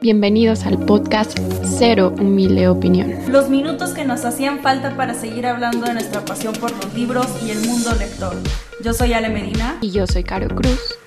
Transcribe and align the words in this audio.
Bienvenidos 0.00 0.66
al 0.66 0.84
podcast 0.84 1.38
Cero 1.78 2.14
Humilde 2.18 2.68
Opinión. 2.68 3.14
Los 3.28 3.48
minutos 3.48 3.94
que 3.94 4.04
nos 4.04 4.24
hacían 4.24 4.60
falta 4.60 4.96
para 4.96 5.14
seguir 5.14 5.46
hablando 5.46 5.86
de 5.86 5.94
nuestra 5.94 6.24
pasión 6.24 6.54
por 6.54 6.70
los 6.72 6.94
libros 6.94 7.26
y 7.42 7.50
el 7.50 7.60
mundo 7.66 7.94
lector. 7.98 8.36
Yo 8.84 8.92
soy 8.92 9.14
Ale 9.14 9.30
Medina. 9.30 9.78
Y 9.80 9.90
yo 9.90 10.06
soy 10.06 10.22
Caro 10.22 10.54
Cruz. 10.54 10.98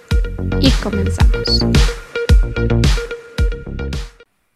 Y 0.60 0.71
comenzamos. 0.81 1.62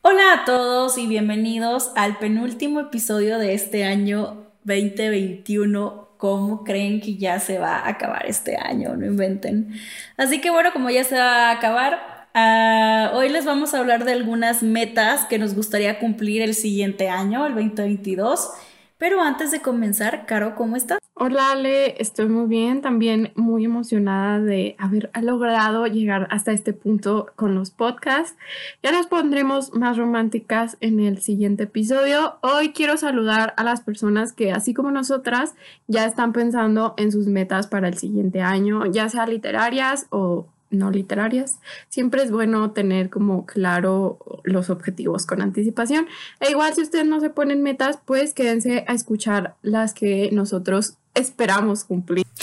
Hola 0.02 0.34
a 0.34 0.46
todos 0.46 0.98
y 0.98 1.08
bienvenidos 1.08 1.92
al 1.96 2.18
penúltimo 2.18 2.80
episodio 2.80 3.38
de 3.38 3.54
este 3.54 3.86
año 3.86 4.48
2021 4.64 6.04
cómo 6.24 6.64
creen 6.64 7.02
que 7.02 7.18
ya 7.18 7.38
se 7.42 7.60
va 7.60 7.80
a 7.80 7.90
acabar 7.90 8.26
este 8.28 8.56
año, 8.56 8.96
no 8.96 9.06
inventen. 9.06 9.74
Así 10.16 10.40
que 10.40 10.52
bueno, 10.52 10.72
como 10.72 10.90
ya 10.90 11.04
se 11.04 11.18
va 11.18 11.50
a 11.50 11.52
acabar, 11.52 12.13
uh, 12.36 13.16
hoy 13.16 13.30
les 13.30 13.46
vamos 13.46 13.74
a 13.74 13.80
hablar 13.80 14.06
de 14.06 14.14
algunas 14.14 14.64
metas 14.64 15.26
que 15.26 15.40
nos 15.40 15.56
gustaría 15.56 16.00
cumplir 16.00 16.42
el 16.42 16.54
siguiente 16.54 17.10
año, 17.10 17.46
el 17.46 17.56
2022. 17.56 18.50
Pero 18.98 19.22
antes 19.22 19.52
de 19.52 19.62
comenzar, 19.62 20.26
Caro, 20.26 20.56
¿cómo 20.56 20.78
estás? 20.78 21.00
Hola 21.16 21.52
Ale, 21.52 22.02
estoy 22.02 22.28
muy 22.30 22.48
bien, 22.48 22.82
también 22.82 23.34
muy 23.36 23.66
emocionada 23.66 24.40
de 24.40 24.78
haber 24.80 25.12
logrado 25.22 25.86
llegar 25.88 26.28
hasta 26.32 26.54
este 26.54 26.72
punto 26.72 27.28
con 27.36 27.54
los 27.54 27.70
podcasts. 27.70 28.38
Ya 28.82 28.94
nos 28.94 29.08
pondremos 29.08 29.74
más 29.74 29.98
románticas 29.98 30.78
en 30.80 31.02
el 31.02 31.22
siguiente 31.22 31.64
episodio. 31.64 32.38
Hoy 32.42 32.70
quiero 32.70 32.96
saludar 32.96 33.54
a 33.58 33.66
las 33.66 33.82
personas 33.82 34.32
que, 34.32 34.54
así 34.54 34.74
como 34.74 34.90
nosotras, 34.90 35.54
ya 35.88 36.06
están 36.06 36.32
pensando 36.32 36.94
en 36.96 37.12
sus 37.12 37.28
metas 37.28 37.68
para 37.68 37.90
el 37.90 37.98
siguiente 37.98 38.42
año, 38.42 38.86
ya 38.86 39.10
sea 39.10 39.28
literarias 39.28 40.08
o 40.12 40.48
no 40.74 40.92
literarias. 40.92 41.60
Siempre 41.90 42.24
es 42.24 42.32
bueno 42.32 42.72
tener 42.72 43.10
como 43.10 43.46
claro 43.46 44.20
los 44.44 44.70
objetivos 44.70 45.26
con 45.26 45.42
anticipación. 45.42 46.08
E 46.40 46.52
igual 46.52 46.74
si 46.74 46.82
ustedes 46.82 47.06
no 47.06 47.20
se 47.20 47.30
ponen 47.30 47.62
metas, 47.62 48.00
pues 48.06 48.34
quédense 48.34 48.84
a 48.88 48.94
escuchar 48.94 49.56
las 49.62 49.94
que 49.94 50.30
nosotros 50.32 50.98
esperamos 51.16 51.84
cumplir. 51.84 52.26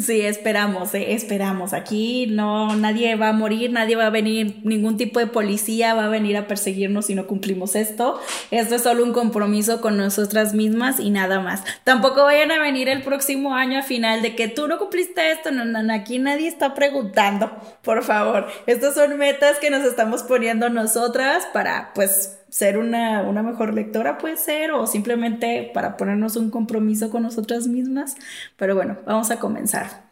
Sí, 0.00 0.22
esperamos, 0.22 0.94
eh, 0.94 1.12
esperamos. 1.12 1.72
Aquí 1.72 2.26
no, 2.26 2.74
nadie 2.76 3.16
va 3.16 3.28
a 3.28 3.32
morir, 3.32 3.70
nadie 3.70 3.96
va 3.96 4.06
a 4.06 4.10
venir, 4.10 4.60
ningún 4.64 4.96
tipo 4.96 5.18
de 5.18 5.26
policía 5.26 5.94
va 5.94 6.06
a 6.06 6.08
venir 6.08 6.36
a 6.36 6.46
perseguirnos 6.46 7.06
si 7.06 7.14
no 7.14 7.26
cumplimos 7.26 7.74
esto. 7.74 8.18
Esto 8.50 8.76
es 8.76 8.82
solo 8.82 9.04
un 9.04 9.12
compromiso 9.12 9.80
con 9.80 9.96
nosotras 9.96 10.54
mismas 10.54 11.00
y 11.00 11.10
nada 11.10 11.40
más. 11.40 11.64
Tampoco 11.84 12.24
vayan 12.24 12.50
a 12.50 12.60
venir 12.60 12.88
el 12.88 13.02
próximo 13.02 13.54
año 13.54 13.80
a 13.80 13.82
final 13.82 14.22
de 14.22 14.34
que 14.36 14.48
tú 14.48 14.68
no 14.68 14.78
cumpliste 14.78 15.32
esto. 15.32 15.50
No, 15.50 15.64
no, 15.64 15.92
aquí 15.92 16.18
nadie 16.18 16.48
está 16.48 16.72
preguntando, 16.74 17.50
por 17.82 18.02
favor. 18.02 18.48
Estas 18.66 18.94
son 18.94 19.18
metas 19.18 19.58
que 19.58 19.70
nos 19.70 19.84
estamos 19.84 20.22
poniendo 20.22 20.70
nosotras 20.70 21.46
para, 21.52 21.92
pues, 21.94 22.39
ser 22.50 22.78
una, 22.78 23.22
una, 23.22 23.42
mejor 23.42 23.74
lectora 23.74 24.18
puede 24.18 24.36
ser 24.36 24.72
o 24.72 24.86
simplemente 24.86 25.70
para 25.72 25.96
ponernos 25.96 26.36
un 26.36 26.50
compromiso 26.50 27.10
con 27.10 27.22
nosotras 27.22 27.66
mismas. 27.66 28.16
Pero 28.56 28.74
bueno, 28.74 28.98
vamos 29.06 29.30
a 29.30 29.38
comenzar. 29.38 30.10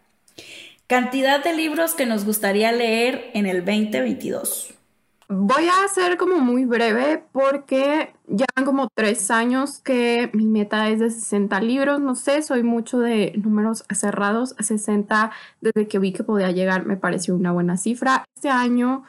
Cantidad 0.87 1.45
de 1.45 1.55
libros 1.55 1.95
que 1.95 2.07
nos 2.07 2.25
gustaría 2.25 2.73
leer 2.73 3.31
en 3.35 3.47
el 3.47 3.65
2022. 3.65 4.75
Voy 5.31 5.69
a 5.69 5.87
ser 5.89 6.17
como 6.17 6.39
muy 6.39 6.65
breve 6.65 7.23
porque 7.33 8.15
ya 8.27 8.47
han 8.55 8.65
como 8.65 8.89
tres 8.95 9.31
años 9.31 9.79
que 9.79 10.31
mi 10.33 10.47
meta 10.47 10.89
es 10.89 11.01
de 11.01 11.11
60 11.11 11.61
libros. 11.61 12.01
No 12.01 12.15
sé, 12.15 12.41
soy 12.41 12.63
mucho 12.63 12.99
de 13.01 13.35
números 13.37 13.85
cerrados. 13.95 14.55
60 14.59 15.31
desde 15.61 15.87
que 15.87 15.99
vi 15.99 16.15
que 16.15 16.25
podía 16.25 16.51
llegar 16.51 16.87
me 16.87 16.97
pareció 16.97 17.35
una 17.35 17.53
buena 17.53 17.77
cifra. 17.77 18.25
Este 18.35 18.49
año 18.49 19.05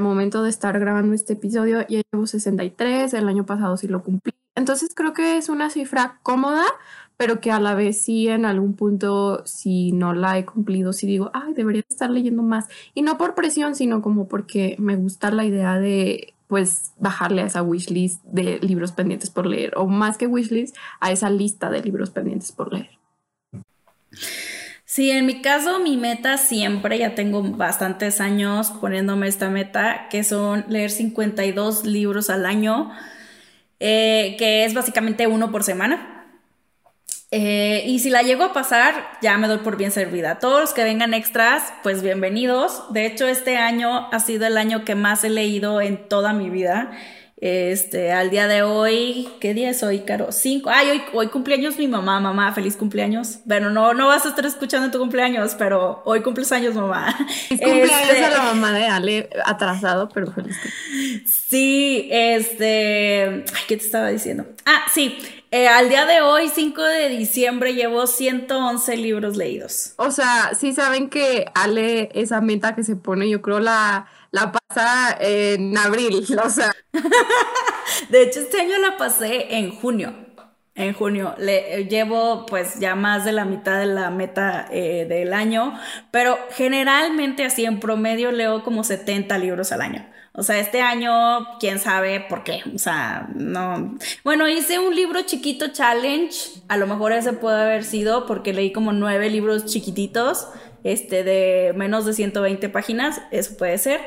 momento 0.00 0.42
de 0.42 0.50
estar 0.50 0.78
grabando 0.78 1.14
este 1.14 1.34
episodio 1.34 1.80
ya 1.88 2.02
llevo 2.12 2.26
63, 2.26 3.12
el 3.14 3.28
año 3.28 3.46
pasado 3.46 3.76
sí 3.76 3.88
lo 3.88 4.02
cumplí. 4.02 4.32
Entonces 4.54 4.94
creo 4.94 5.12
que 5.12 5.36
es 5.38 5.48
una 5.48 5.70
cifra 5.70 6.18
cómoda, 6.22 6.64
pero 7.16 7.40
que 7.40 7.50
a 7.50 7.60
la 7.60 7.74
vez 7.74 8.00
sí 8.00 8.28
en 8.28 8.44
algún 8.44 8.74
punto 8.74 9.42
si 9.46 9.92
no 9.92 10.14
la 10.14 10.38
he 10.38 10.44
cumplido, 10.44 10.92
sí 10.92 11.06
digo, 11.06 11.30
ay, 11.34 11.54
debería 11.54 11.82
estar 11.88 12.10
leyendo 12.10 12.42
más. 12.42 12.68
Y 12.94 13.02
no 13.02 13.18
por 13.18 13.34
presión, 13.34 13.74
sino 13.74 14.02
como 14.02 14.28
porque 14.28 14.76
me 14.78 14.96
gusta 14.96 15.30
la 15.30 15.44
idea 15.44 15.78
de 15.78 16.34
pues 16.46 16.92
bajarle 16.98 17.42
a 17.42 17.46
esa 17.46 17.62
wishlist 17.62 18.24
de 18.24 18.58
libros 18.58 18.90
pendientes 18.90 19.30
por 19.30 19.46
leer, 19.46 19.72
o 19.76 19.86
más 19.86 20.18
que 20.18 20.26
wishlist, 20.26 20.76
a 20.98 21.12
esa 21.12 21.30
lista 21.30 21.70
de 21.70 21.80
libros 21.82 22.10
pendientes 22.10 22.50
por 22.50 22.72
leer. 22.72 22.98
Sí, 24.92 25.12
en 25.12 25.24
mi 25.24 25.40
caso, 25.40 25.78
mi 25.78 25.96
meta 25.96 26.36
siempre, 26.36 26.98
ya 26.98 27.14
tengo 27.14 27.44
bastantes 27.44 28.20
años 28.20 28.72
poniéndome 28.80 29.28
esta 29.28 29.48
meta, 29.48 30.08
que 30.10 30.24
son 30.24 30.64
leer 30.68 30.90
52 30.90 31.84
libros 31.84 32.28
al 32.28 32.44
año, 32.44 32.90
eh, 33.78 34.34
que 34.36 34.64
es 34.64 34.74
básicamente 34.74 35.28
uno 35.28 35.52
por 35.52 35.62
semana. 35.62 36.26
Eh, 37.30 37.84
y 37.86 38.00
si 38.00 38.10
la 38.10 38.22
llego 38.22 38.42
a 38.42 38.52
pasar, 38.52 39.16
ya 39.22 39.38
me 39.38 39.46
doy 39.46 39.58
por 39.58 39.76
bien 39.76 39.92
servida. 39.92 40.40
Todos 40.40 40.60
los 40.60 40.72
que 40.72 40.82
vengan 40.82 41.14
extras, 41.14 41.72
pues 41.84 42.02
bienvenidos. 42.02 42.92
De 42.92 43.06
hecho, 43.06 43.28
este 43.28 43.58
año 43.58 44.08
ha 44.10 44.18
sido 44.18 44.48
el 44.48 44.56
año 44.56 44.84
que 44.84 44.96
más 44.96 45.22
he 45.22 45.30
leído 45.30 45.80
en 45.80 46.08
toda 46.08 46.32
mi 46.32 46.50
vida. 46.50 46.90
Este, 47.40 48.12
al 48.12 48.28
día 48.28 48.46
de 48.48 48.62
hoy, 48.62 49.26
¿qué 49.40 49.54
día 49.54 49.70
es 49.70 49.82
hoy, 49.82 50.00
Caro? 50.00 50.30
Cinco. 50.30 50.68
Ay, 50.70 50.90
hoy, 50.90 51.02
hoy 51.14 51.28
cumpleaños 51.28 51.78
mi 51.78 51.88
mamá, 51.88 52.20
mamá, 52.20 52.52
feliz 52.52 52.76
cumpleaños. 52.76 53.38
Bueno, 53.46 53.70
no, 53.70 53.94
no 53.94 54.08
vas 54.08 54.26
a 54.26 54.28
estar 54.28 54.44
escuchando 54.44 54.90
tu 54.90 54.98
cumpleaños, 54.98 55.54
pero 55.54 56.02
hoy 56.04 56.20
cumples 56.20 56.52
años, 56.52 56.74
mamá. 56.74 57.16
Feliz 57.48 57.62
cumpleaños 57.62 58.10
este, 58.10 58.24
a 58.26 58.30
la 58.30 58.42
mamá 58.42 58.72
de 58.74 58.84
Ale, 58.84 59.30
atrasado, 59.46 60.10
pero 60.10 60.30
feliz 60.32 60.54
Sí, 61.24 62.08
este, 62.10 63.24
ay, 63.24 63.62
¿qué 63.66 63.76
te 63.78 63.84
estaba 63.84 64.08
diciendo? 64.10 64.44
Ah, 64.66 64.82
sí, 64.92 65.16
eh, 65.50 65.66
al 65.66 65.88
día 65.88 66.04
de 66.04 66.20
hoy, 66.20 66.48
5 66.48 66.82
de 66.82 67.08
diciembre, 67.08 67.72
llevo 67.72 68.06
111 68.06 68.96
libros 68.98 69.38
leídos. 69.38 69.94
O 69.96 70.10
sea, 70.10 70.52
sí 70.58 70.74
saben 70.74 71.08
que 71.08 71.46
Ale, 71.54 72.10
esa 72.12 72.42
meta 72.42 72.74
que 72.74 72.84
se 72.84 72.96
pone, 72.96 73.30
yo 73.30 73.40
creo 73.40 73.60
la 73.60 74.06
la 74.30 74.52
en 75.20 75.76
abril, 75.76 76.26
o 76.44 76.50
sea. 76.50 76.72
de 78.08 78.22
hecho, 78.22 78.40
este 78.40 78.60
año 78.60 78.78
la 78.78 78.96
pasé 78.96 79.56
en 79.56 79.74
junio. 79.76 80.14
En 80.76 80.94
junio 80.94 81.34
le 81.36 81.84
llevo 81.86 82.46
pues 82.46 82.78
ya 82.78 82.94
más 82.94 83.24
de 83.24 83.32
la 83.32 83.44
mitad 83.44 83.78
de 83.78 83.86
la 83.86 84.10
meta 84.10 84.66
eh, 84.70 85.04
del 85.06 85.34
año, 85.34 85.78
pero 86.10 86.38
generalmente 86.52 87.44
así 87.44 87.64
en 87.64 87.80
promedio 87.80 88.32
leo 88.32 88.62
como 88.62 88.82
70 88.84 89.36
libros 89.38 89.72
al 89.72 89.82
año. 89.82 90.06
O 90.32 90.42
sea, 90.42 90.58
este 90.58 90.80
año, 90.80 91.58
quién 91.58 91.80
sabe 91.80 92.20
por 92.20 92.44
qué. 92.44 92.62
O 92.72 92.78
sea, 92.78 93.28
no. 93.34 93.98
Bueno, 94.22 94.48
hice 94.48 94.78
un 94.78 94.94
libro 94.94 95.20
chiquito 95.22 95.68
challenge. 95.68 96.62
A 96.68 96.76
lo 96.76 96.86
mejor 96.86 97.12
ese 97.12 97.32
puede 97.32 97.60
haber 97.60 97.84
sido 97.84 98.26
porque 98.26 98.54
leí 98.54 98.72
como 98.72 98.92
nueve 98.92 99.28
libros 99.28 99.66
chiquititos 99.66 100.46
este, 100.84 101.24
de 101.24 101.72
menos 101.74 102.06
de 102.06 102.12
120 102.14 102.68
páginas, 102.68 103.20
eso 103.30 103.56
puede 103.56 103.78
ser, 103.78 104.00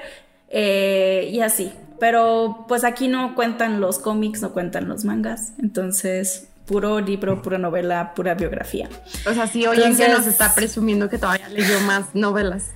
eh, 0.53 1.29
y 1.31 1.41
así. 1.41 1.73
Pero 1.99 2.65
pues 2.67 2.83
aquí 2.83 3.07
no 3.07 3.35
cuentan 3.35 3.81
los 3.81 3.99
cómics, 3.99 4.41
no 4.41 4.53
cuentan 4.53 4.87
los 4.87 5.03
mangas, 5.03 5.53
entonces 5.59 6.47
puro 6.65 6.99
libro, 7.01 7.41
pura 7.41 7.57
novela, 7.57 8.13
pura 8.15 8.35
biografía. 8.35 8.89
O 9.29 9.33
sea, 9.33 9.47
sí, 9.47 9.65
oye, 9.67 9.95
que 9.95 10.09
nos 10.09 10.27
está 10.27 10.53
presumiendo 10.55 11.09
que 11.09 11.17
todavía 11.17 11.49
leyó 11.49 11.79
más 11.81 12.13
novelas. 12.13 12.71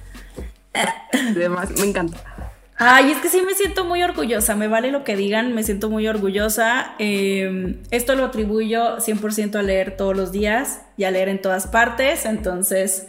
Además, 1.13 1.71
me 1.79 1.88
encanta. 1.88 2.17
Ay, 2.79 3.11
es 3.11 3.17
que 3.17 3.29
sí 3.29 3.41
me 3.41 3.55
siento 3.55 3.85
muy 3.85 4.03
orgullosa, 4.03 4.55
me 4.55 4.67
vale 4.67 4.91
lo 4.91 5.03
que 5.03 5.15
digan, 5.15 5.53
me 5.55 5.63
siento 5.63 5.89
muy 5.89 6.07
orgullosa. 6.07 6.94
Em, 6.99 7.81
esto 7.89 8.15
lo 8.15 8.25
atribuyo 8.25 8.99
100% 8.99 9.55
a 9.55 9.63
leer 9.63 9.97
todos 9.97 10.15
los 10.15 10.31
días 10.31 10.81
y 10.95 11.05
a 11.05 11.11
leer 11.11 11.29
en 11.29 11.41
todas 11.41 11.65
partes, 11.65 12.25
entonces 12.25 13.07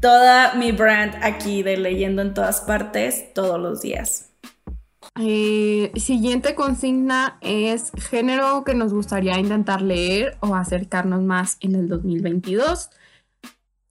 toda 0.00 0.54
mi 0.54 0.72
brand 0.72 1.14
aquí 1.22 1.62
de 1.62 1.76
leyendo 1.76 2.22
en 2.22 2.34
todas 2.34 2.60
partes 2.60 3.32
todos 3.34 3.60
los 3.60 3.82
días. 3.82 4.30
Eh, 5.18 5.92
siguiente 5.96 6.54
consigna 6.54 7.38
es 7.40 7.90
género 8.10 8.64
que 8.64 8.74
nos 8.74 8.92
gustaría 8.92 9.38
intentar 9.38 9.80
leer 9.80 10.36
o 10.40 10.54
acercarnos 10.54 11.22
más 11.22 11.56
en 11.60 11.74
el 11.74 11.88
2022. 11.88 12.90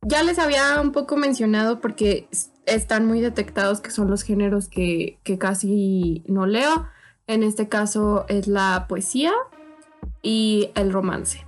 Ya 0.01 0.21
les 0.23 0.37
había 0.37 0.79
un 0.81 0.91
poco 0.91 1.17
mencionado 1.17 1.81
porque 1.81 2.27
están 2.65 3.07
muy 3.07 3.21
detectados 3.21 3.81
que 3.81 3.91
son 3.91 4.09
los 4.09 4.23
géneros 4.23 4.67
que, 4.67 5.19
que 5.23 5.37
casi 5.37 6.23
no 6.27 6.45
leo. 6.45 6.87
En 7.27 7.41
este 7.41 7.69
caso 7.69 8.25
es 8.27 8.47
la 8.47 8.85
poesía 8.87 9.31
y 10.21 10.69
el 10.75 10.91
romance 10.91 11.44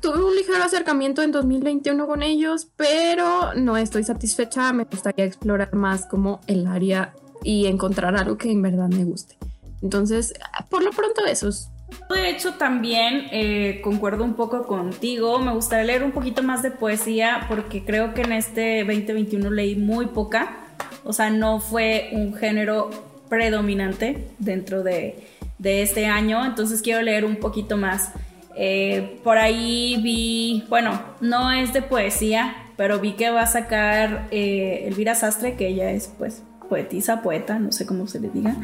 tuve 0.00 0.22
un 0.24 0.34
ligero 0.34 0.62
acercamiento 0.62 1.22
en 1.22 1.32
2021 1.32 2.06
con 2.06 2.22
ellos, 2.22 2.68
pero 2.76 3.54
no 3.54 3.76
estoy 3.76 4.04
satisfecha. 4.04 4.72
Me 4.72 4.84
gustaría 4.84 5.24
explorar 5.24 5.74
más 5.74 6.06
como 6.06 6.40
el 6.46 6.66
área 6.66 7.14
y 7.42 7.66
encontrar 7.66 8.16
algo 8.16 8.36
que 8.36 8.50
en 8.50 8.62
verdad 8.62 8.88
me 8.88 9.04
guste. 9.04 9.36
Entonces, 9.82 10.34
por 10.70 10.82
lo 10.82 10.90
pronto 10.90 11.24
esos. 11.26 11.68
De 12.10 12.30
hecho, 12.30 12.54
también 12.54 13.26
eh, 13.30 13.80
concuerdo 13.82 14.24
un 14.24 14.34
poco 14.34 14.66
contigo. 14.66 15.38
Me 15.38 15.52
gustaría 15.52 15.84
leer 15.84 16.04
un 16.04 16.12
poquito 16.12 16.42
más 16.42 16.62
de 16.62 16.70
poesía 16.70 17.46
porque 17.48 17.84
creo 17.84 18.14
que 18.14 18.22
en 18.22 18.32
este 18.32 18.84
2021 18.84 19.50
leí 19.50 19.76
muy 19.76 20.06
poca. 20.06 20.58
O 21.04 21.12
sea, 21.12 21.30
no 21.30 21.60
fue 21.60 22.08
un 22.12 22.34
género 22.34 22.90
predominante 23.28 24.28
dentro 24.38 24.82
de, 24.82 25.28
este 25.62 26.06
año, 26.06 26.44
entonces 26.44 26.82
quiero 26.82 27.00
leer 27.00 27.24
un 27.24 27.36
poquito 27.36 27.76
más. 27.76 28.12
Eh, 28.56 29.20
por 29.24 29.38
ahí 29.38 29.98
vi, 30.02 30.64
bueno, 30.68 31.00
no 31.20 31.50
es 31.50 31.72
de 31.72 31.82
poesía, 31.82 32.54
pero 32.76 33.00
vi 33.00 33.12
que 33.12 33.30
va 33.30 33.42
a 33.42 33.46
sacar 33.46 34.28
eh, 34.30 34.84
Elvira 34.86 35.14
Sastre, 35.14 35.56
que 35.56 35.68
ella 35.68 35.90
es 35.90 36.12
pues 36.18 36.42
poetisa, 36.68 37.22
poeta, 37.22 37.58
no 37.58 37.72
sé 37.72 37.86
cómo 37.86 38.06
se 38.06 38.20
le 38.20 38.28
diga. 38.30 38.56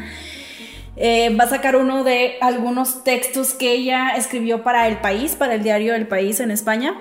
Eh, 0.96 1.34
va 1.34 1.44
a 1.44 1.48
sacar 1.48 1.76
uno 1.76 2.04
de 2.04 2.34
algunos 2.40 3.04
textos 3.04 3.54
que 3.54 3.72
ella 3.72 4.10
escribió 4.16 4.62
para 4.62 4.88
El 4.88 4.98
País, 4.98 5.34
para 5.34 5.54
el 5.54 5.62
diario 5.62 5.94
El 5.94 6.06
País 6.06 6.40
en 6.40 6.50
España. 6.50 6.94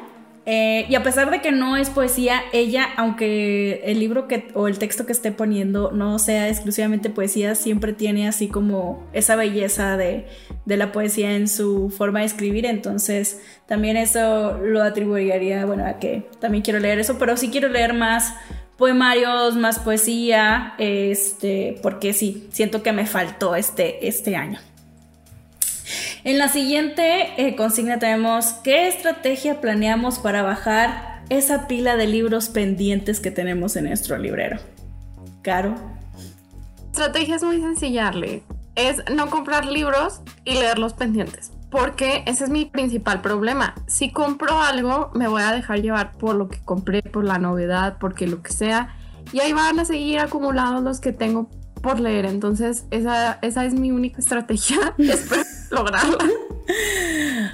Eh, 0.45 0.85
y 0.89 0.95
a 0.95 1.03
pesar 1.03 1.29
de 1.29 1.41
que 1.41 1.51
no 1.51 1.77
es 1.77 1.89
poesía, 1.89 2.41
ella, 2.53 2.87
aunque 2.97 3.81
el 3.85 3.99
libro 3.99 4.27
que, 4.27 4.47
o 4.55 4.67
el 4.67 4.79
texto 4.79 5.05
que 5.05 5.11
esté 5.11 5.31
poniendo 5.31 5.91
no 5.91 6.17
sea 6.17 6.47
exclusivamente 6.47 7.09
poesía, 7.09 7.55
siempre 7.55 7.93
tiene 7.93 8.27
así 8.27 8.47
como 8.47 9.07
esa 9.13 9.35
belleza 9.35 9.97
de, 9.97 10.25
de 10.65 10.77
la 10.77 10.91
poesía 10.91 11.35
en 11.35 11.47
su 11.47 11.89
forma 11.95 12.19
de 12.21 12.25
escribir. 12.25 12.65
Entonces, 12.65 13.41
también 13.67 13.97
eso 13.97 14.57
lo 14.57 14.81
atribuiría, 14.81 15.65
bueno, 15.65 15.85
a 15.85 15.99
que 15.99 16.27
también 16.39 16.63
quiero 16.63 16.79
leer 16.79 16.99
eso, 16.99 17.17
pero 17.19 17.37
sí 17.37 17.49
quiero 17.49 17.69
leer 17.69 17.93
más 17.93 18.33
poemarios, 18.79 19.55
más 19.55 19.77
poesía, 19.77 20.73
este, 20.77 21.77
porque 21.83 22.13
sí, 22.13 22.47
siento 22.51 22.81
que 22.81 22.93
me 22.93 23.05
faltó 23.05 23.55
este, 23.55 24.07
este 24.07 24.37
año. 24.37 24.59
En 26.23 26.37
la 26.37 26.49
siguiente 26.49 27.29
eh, 27.37 27.55
consigna 27.55 27.97
tenemos 27.97 28.47
qué 28.63 28.89
estrategia 28.89 29.61
planeamos 29.61 30.19
para 30.19 30.41
bajar 30.41 31.23
esa 31.29 31.67
pila 31.67 31.95
de 31.95 32.07
libros 32.07 32.49
pendientes 32.49 33.21
que 33.21 33.31
tenemos 33.31 33.77
en 33.77 33.85
nuestro 33.85 34.17
librero. 34.17 34.57
Caro. 35.41 35.75
Estrategia 36.91 37.37
es 37.37 37.43
muy 37.43 37.61
sencilla, 37.61 38.11
Es 38.75 38.97
no 39.15 39.29
comprar 39.29 39.65
libros 39.65 40.21
y 40.43 40.55
leer 40.55 40.77
los 40.77 40.93
pendientes 40.93 41.51
porque 41.69 42.23
ese 42.25 42.45
es 42.45 42.49
mi 42.49 42.65
principal 42.65 43.21
problema. 43.21 43.75
Si 43.87 44.11
compro 44.11 44.59
algo, 44.59 45.11
me 45.13 45.27
voy 45.27 45.43
a 45.43 45.51
dejar 45.51 45.81
llevar 45.81 46.13
por 46.13 46.35
lo 46.35 46.49
que 46.49 46.59
compré, 46.65 47.03
por 47.03 47.23
la 47.23 47.37
novedad, 47.37 47.97
porque 47.99 48.25
lo 48.25 48.41
que 48.41 48.51
sea, 48.51 48.95
y 49.31 49.39
ahí 49.39 49.53
van 49.53 49.79
a 49.79 49.85
seguir 49.85 50.19
acumulados 50.19 50.83
los 50.83 50.99
que 50.99 51.13
tengo 51.13 51.47
por 51.83 51.99
leer. 51.99 52.25
Entonces, 52.25 52.85
esa, 52.89 53.37
esa 53.43 53.65
es 53.65 53.75
mi 53.75 53.91
única 53.91 54.17
estrategia, 54.17 54.77
espero 54.97 55.43
lograrla. 55.71 56.17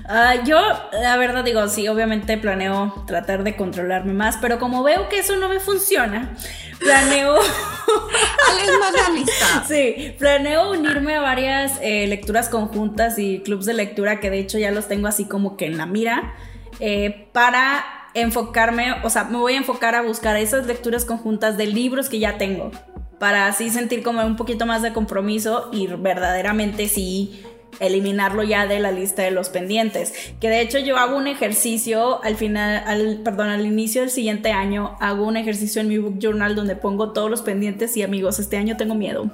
Ah, 0.07 0.43
yo, 0.45 0.57
la 0.91 1.17
verdad 1.17 1.43
digo, 1.43 1.67
sí, 1.67 1.87
obviamente 1.87 2.37
planeo 2.37 3.03
tratar 3.07 3.43
de 3.43 3.55
controlarme 3.55 4.13
más, 4.13 4.37
pero 4.37 4.59
como 4.59 4.83
veo 4.83 5.09
que 5.09 5.19
eso 5.19 5.35
no 5.37 5.49
me 5.49 5.59
funciona, 5.59 6.35
planeo... 6.79 7.37
es 8.63 8.79
más 8.79 8.93
realista. 8.93 9.63
Sí, 9.67 10.15
planeo 10.19 10.71
unirme 10.71 11.15
a 11.15 11.21
varias 11.21 11.79
eh, 11.81 12.07
lecturas 12.07 12.49
conjuntas 12.49 13.17
y 13.17 13.39
clubs 13.39 13.65
de 13.65 13.73
lectura 13.73 14.19
que 14.19 14.29
de 14.29 14.39
hecho 14.39 14.57
ya 14.57 14.71
los 14.71 14.87
tengo 14.87 15.07
así 15.07 15.25
como 15.25 15.57
que 15.57 15.65
en 15.65 15.77
la 15.77 15.85
mira, 15.85 16.35
eh, 16.79 17.29
para 17.31 17.85
enfocarme, 18.13 18.95
o 19.03 19.09
sea, 19.09 19.25
me 19.25 19.37
voy 19.37 19.53
a 19.53 19.57
enfocar 19.57 19.95
a 19.95 20.01
buscar 20.01 20.37
esas 20.37 20.67
lecturas 20.67 21.05
conjuntas 21.05 21.57
de 21.57 21.67
libros 21.67 22.09
que 22.09 22.19
ya 22.19 22.37
tengo, 22.37 22.71
para 23.19 23.47
así 23.47 23.69
sentir 23.69 24.03
como 24.03 24.25
un 24.25 24.35
poquito 24.35 24.65
más 24.65 24.81
de 24.81 24.93
compromiso 24.93 25.69
y 25.71 25.87
verdaderamente 25.87 26.87
sí 26.87 27.43
eliminarlo 27.79 28.43
ya 28.43 28.67
de 28.67 28.79
la 28.79 28.91
lista 28.91 29.23
de 29.23 29.31
los 29.31 29.49
pendientes. 29.49 30.13
Que 30.39 30.49
de 30.49 30.61
hecho 30.61 30.79
yo 30.79 30.97
hago 30.97 31.17
un 31.17 31.27
ejercicio 31.27 32.23
al 32.23 32.35
final, 32.35 32.83
al, 32.85 33.21
perdón, 33.23 33.49
al 33.49 33.65
inicio 33.65 34.01
del 34.01 34.09
siguiente 34.09 34.51
año, 34.51 34.95
hago 34.99 35.25
un 35.25 35.37
ejercicio 35.37 35.81
en 35.81 35.87
mi 35.87 35.97
book 35.97 36.19
journal 36.19 36.55
donde 36.55 36.75
pongo 36.75 37.13
todos 37.13 37.29
los 37.29 37.41
pendientes 37.41 37.95
y 37.97 38.03
amigos, 38.03 38.39
este 38.39 38.57
año 38.57 38.77
tengo 38.77 38.95
miedo. 38.95 39.29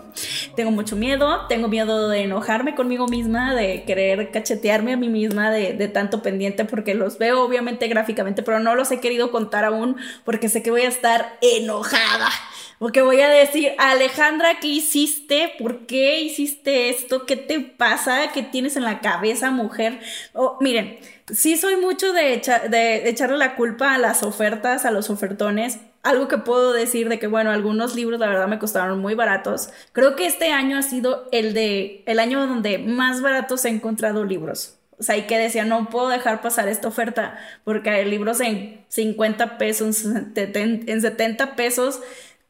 Tengo 0.56 0.72
mucho 0.72 0.96
miedo, 0.96 1.48
tengo 1.48 1.68
miedo 1.68 2.10
de 2.10 2.24
enojarme 2.24 2.76
conmigo 2.76 3.08
misma, 3.08 3.56
de 3.56 3.84
querer 3.84 4.32
cachetearme 4.32 4.94
a 4.94 4.98
mí 4.98 5.10
misma 5.10 5.52
de, 5.52 5.74
de 5.74 5.88
tanto 5.88 6.22
pendiente 6.22 6.66
porque 6.66 6.94
los 6.94 7.18
veo 7.18 7.44
obviamente 7.44 7.88
gráficamente, 7.88 8.44
pero 8.44 8.60
no 8.60 8.76
los 8.76 8.92
he 8.92 9.00
querido 9.00 9.32
contar 9.32 9.66
aún 9.66 9.98
porque 10.26 10.50
sé 10.50 10.62
que 10.64 10.72
voy 10.72 10.82
a 10.82 10.88
estar 10.88 11.38
enojada 11.42 12.30
porque 12.82 13.04
voy 13.04 13.22
a 13.22 13.30
decir, 13.30 13.74
Alejandra, 13.78 14.60
¿qué 14.60 14.70
hiciste? 14.70 15.54
¿Por 15.60 15.86
qué 15.86 16.22
hiciste 16.22 16.90
esto? 16.90 17.28
¿Qué 17.28 17.36
te 17.36 17.60
pasa? 17.60 18.32
¿Qué 18.34 18.42
tienes 18.42 18.76
en 18.76 18.84
la 18.84 19.02
cabeza, 19.02 19.52
mujer? 19.52 20.00
Oh, 20.34 20.58
miren, 20.62 20.98
sí 21.32 21.58
soy 21.58 21.76
mucho 21.76 22.12
de, 22.12 22.42
de 22.72 23.08
echarle 23.08 23.38
la 23.38 23.56
culpa 23.56 23.94
a 23.94 24.00
las 24.00 24.24
ofertas, 24.24 24.86
a 24.86 24.90
los 24.90 25.12
ofertones. 25.12 25.78
Algo 26.02 26.28
que 26.28 26.40
puedo 26.40 26.74
decir 26.74 27.08
de 27.08 27.20
que, 27.20 27.28
bueno, 27.28 27.52
algunos 27.52 27.94
libros 27.94 28.20
la 28.20 28.28
verdad 28.28 28.48
me 28.48 28.58
costaron 28.58 28.98
muy 28.98 29.14
baratos. 29.14 29.70
Creo 29.92 30.16
que 30.16 30.26
este 30.26 30.52
año 30.52 30.76
ha 30.76 30.82
sido 30.82 31.30
el 31.32 31.54
de 31.54 32.02
el 32.08 32.18
año 32.18 32.48
donde 32.48 32.80
más 32.80 33.22
baratos 33.22 33.64
he 33.66 33.70
encontrado 33.70 34.26
libros. 34.26 34.80
O 34.98 35.04
sea, 35.04 35.18
y 35.18 35.28
que 35.28 35.38
decía, 35.38 35.66
no 35.66 35.90
puedo 35.90 36.10
dejar 36.10 36.42
pasar 36.42 36.68
esta 36.68 36.88
oferta 36.88 37.38
porque 37.64 37.92
hay 37.92 38.06
libros 38.06 38.40
en 38.40 38.86
50 38.88 39.60
pesos, 39.60 40.04
en 40.06 41.02
70 41.02 41.56
pesos 41.56 42.02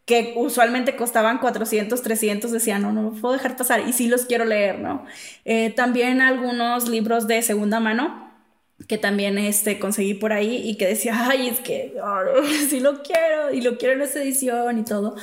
que 0.06 0.34
usualmente 0.36 0.96
costaban 0.96 1.40
400, 1.40 2.02
300, 2.02 2.52
decía, 2.52 2.80
no, 2.80 2.92
no 2.92 3.12
puedo 3.14 3.34
dejar 3.34 3.56
pasar 3.56 3.88
y 3.88 3.94
sí 3.94 4.08
los 4.08 4.26
quiero 4.26 4.46
leer, 4.46 4.80
¿no? 4.80 5.06
Eh, 5.46 5.72
también 5.72 6.22
algunos 6.22 6.90
libros 6.90 7.28
de 7.28 7.42
segunda 7.42 7.80
mano 7.80 8.32
que 8.88 8.98
también 8.98 9.38
este, 9.38 9.80
conseguí 9.80 10.14
por 10.14 10.34
ahí 10.34 10.62
y 10.68 10.76
que 10.76 10.88
decía, 10.88 11.28
ay, 11.30 11.50
es 11.50 11.60
que 11.60 11.94
sí 12.70 12.80
lo 12.80 13.04
quiero 13.04 13.54
y 13.54 13.62
lo 13.62 13.78
quiero 13.78 13.96
en 13.96 14.02
esta 14.02 14.22
edición 14.22 14.80
y 14.80 14.84
todo. 14.84 15.16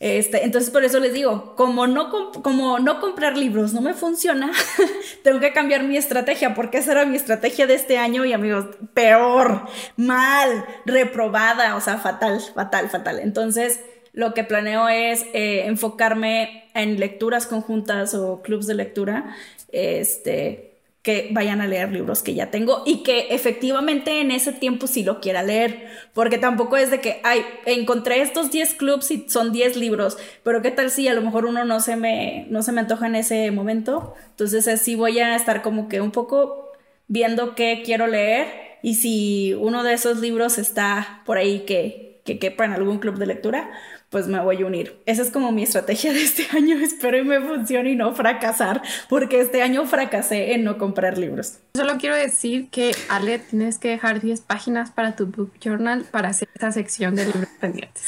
Este, 0.00 0.44
entonces 0.44 0.70
por 0.70 0.84
eso 0.84 1.00
les 1.00 1.12
digo, 1.12 1.56
como 1.56 1.88
no, 1.88 2.10
como 2.42 2.78
no 2.78 3.00
comprar 3.00 3.36
libros 3.36 3.72
no 3.74 3.80
me 3.80 3.94
funciona, 3.94 4.52
tengo 5.24 5.40
que 5.40 5.52
cambiar 5.52 5.82
mi 5.82 5.96
estrategia, 5.96 6.54
porque 6.54 6.78
esa 6.78 6.92
era 6.92 7.04
mi 7.04 7.16
estrategia 7.16 7.66
de 7.66 7.74
este 7.74 7.98
año 7.98 8.24
y 8.24 8.32
amigos, 8.32 8.66
peor, 8.94 9.66
mal, 9.96 10.64
reprobada, 10.86 11.74
o 11.74 11.80
sea, 11.80 11.98
fatal, 11.98 12.40
fatal, 12.54 12.88
fatal. 12.90 13.18
Entonces, 13.18 13.80
lo 14.18 14.34
que 14.34 14.42
planeo 14.42 14.88
es 14.88 15.26
eh, 15.32 15.66
enfocarme 15.66 16.64
en 16.74 16.98
lecturas 16.98 17.46
conjuntas 17.46 18.14
o 18.14 18.42
clubs 18.42 18.66
de 18.66 18.74
lectura, 18.74 19.36
este, 19.70 20.72
que 21.02 21.28
vayan 21.30 21.60
a 21.60 21.68
leer 21.68 21.92
libros 21.92 22.24
que 22.24 22.34
ya 22.34 22.50
tengo 22.50 22.82
y 22.84 23.04
que 23.04 23.28
efectivamente 23.30 24.20
en 24.20 24.32
ese 24.32 24.52
tiempo 24.52 24.88
sí 24.88 25.04
lo 25.04 25.20
quiera 25.20 25.44
leer, 25.44 25.86
porque 26.14 26.36
tampoco 26.36 26.76
es 26.76 26.90
de 26.90 27.00
que, 27.00 27.20
ay, 27.22 27.44
encontré 27.64 28.20
estos 28.20 28.50
10 28.50 28.74
clubs 28.74 29.08
y 29.12 29.24
son 29.28 29.52
10 29.52 29.76
libros, 29.76 30.18
pero 30.42 30.62
qué 30.62 30.72
tal 30.72 30.90
si 30.90 31.06
a 31.06 31.14
lo 31.14 31.22
mejor 31.22 31.46
uno 31.46 31.64
no 31.64 31.78
se 31.78 31.94
me, 31.94 32.48
no 32.50 32.64
se 32.64 32.72
me 32.72 32.80
antoja 32.80 33.06
en 33.06 33.14
ese 33.14 33.52
momento, 33.52 34.14
entonces 34.30 34.66
así 34.66 34.96
voy 34.96 35.20
a 35.20 35.36
estar 35.36 35.62
como 35.62 35.88
que 35.88 36.00
un 36.00 36.10
poco 36.10 36.72
viendo 37.06 37.54
qué 37.54 37.82
quiero 37.84 38.08
leer 38.08 38.48
y 38.82 38.96
si 38.96 39.54
uno 39.54 39.84
de 39.84 39.92
esos 39.92 40.18
libros 40.18 40.58
está 40.58 41.22
por 41.24 41.38
ahí 41.38 41.60
que, 41.60 42.07
que 42.28 42.38
quepa 42.38 42.66
en 42.66 42.72
algún 42.72 42.98
club 42.98 43.16
de 43.16 43.24
lectura, 43.24 43.70
pues 44.10 44.28
me 44.28 44.38
voy 44.38 44.62
a 44.62 44.66
unir. 44.66 45.00
Esa 45.06 45.22
es 45.22 45.30
como 45.30 45.50
mi 45.50 45.62
estrategia 45.62 46.12
de 46.12 46.22
este 46.22 46.46
año. 46.56 46.76
Espero 46.76 47.16
y 47.16 47.24
me 47.24 47.40
funcione 47.40 47.90
y 47.90 47.96
no 47.96 48.14
fracasar, 48.14 48.82
porque 49.08 49.40
este 49.40 49.62
año 49.62 49.86
fracasé 49.86 50.52
en 50.52 50.64
no 50.64 50.76
comprar 50.76 51.16
libros. 51.16 51.60
Solo 51.74 51.96
quiero 51.96 52.14
decir 52.14 52.68
que, 52.68 52.94
Ale, 53.08 53.38
tienes 53.38 53.78
que 53.78 53.88
dejar 53.88 54.20
10 54.20 54.42
páginas 54.42 54.90
para 54.90 55.16
tu 55.16 55.26
book 55.26 55.52
journal 55.58 56.04
para 56.10 56.28
hacer 56.28 56.48
esta 56.52 56.70
sección 56.70 57.14
de 57.14 57.24
libros 57.24 57.48
pendientes. 57.60 58.04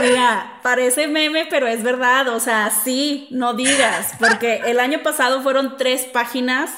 Mira, 0.00 0.60
parece 0.62 1.08
meme, 1.08 1.46
pero 1.50 1.66
es 1.66 1.82
verdad. 1.82 2.28
O 2.28 2.40
sea, 2.40 2.70
sí, 2.70 3.28
no 3.30 3.52
digas, 3.52 4.14
porque 4.18 4.62
el 4.64 4.80
año 4.80 5.02
pasado 5.02 5.42
fueron 5.42 5.76
tres 5.76 6.06
páginas. 6.06 6.70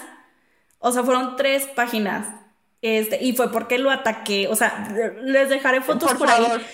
O 0.81 0.91
sea, 0.91 1.05
fueron 1.05 1.37
tres 1.37 1.69
páginas. 1.69 2.27
Este, 2.83 3.23
y 3.23 3.33
fue 3.33 3.51
porque 3.51 3.79
lo 3.79 3.91
ataqué. 3.91 4.49
O 4.49 4.57
sea, 4.57 4.89
les 5.23 5.49
dejaré 5.49 5.81
fotos 5.81 6.13
por, 6.15 6.29
favor. 6.29 6.61
ahí 6.61 6.67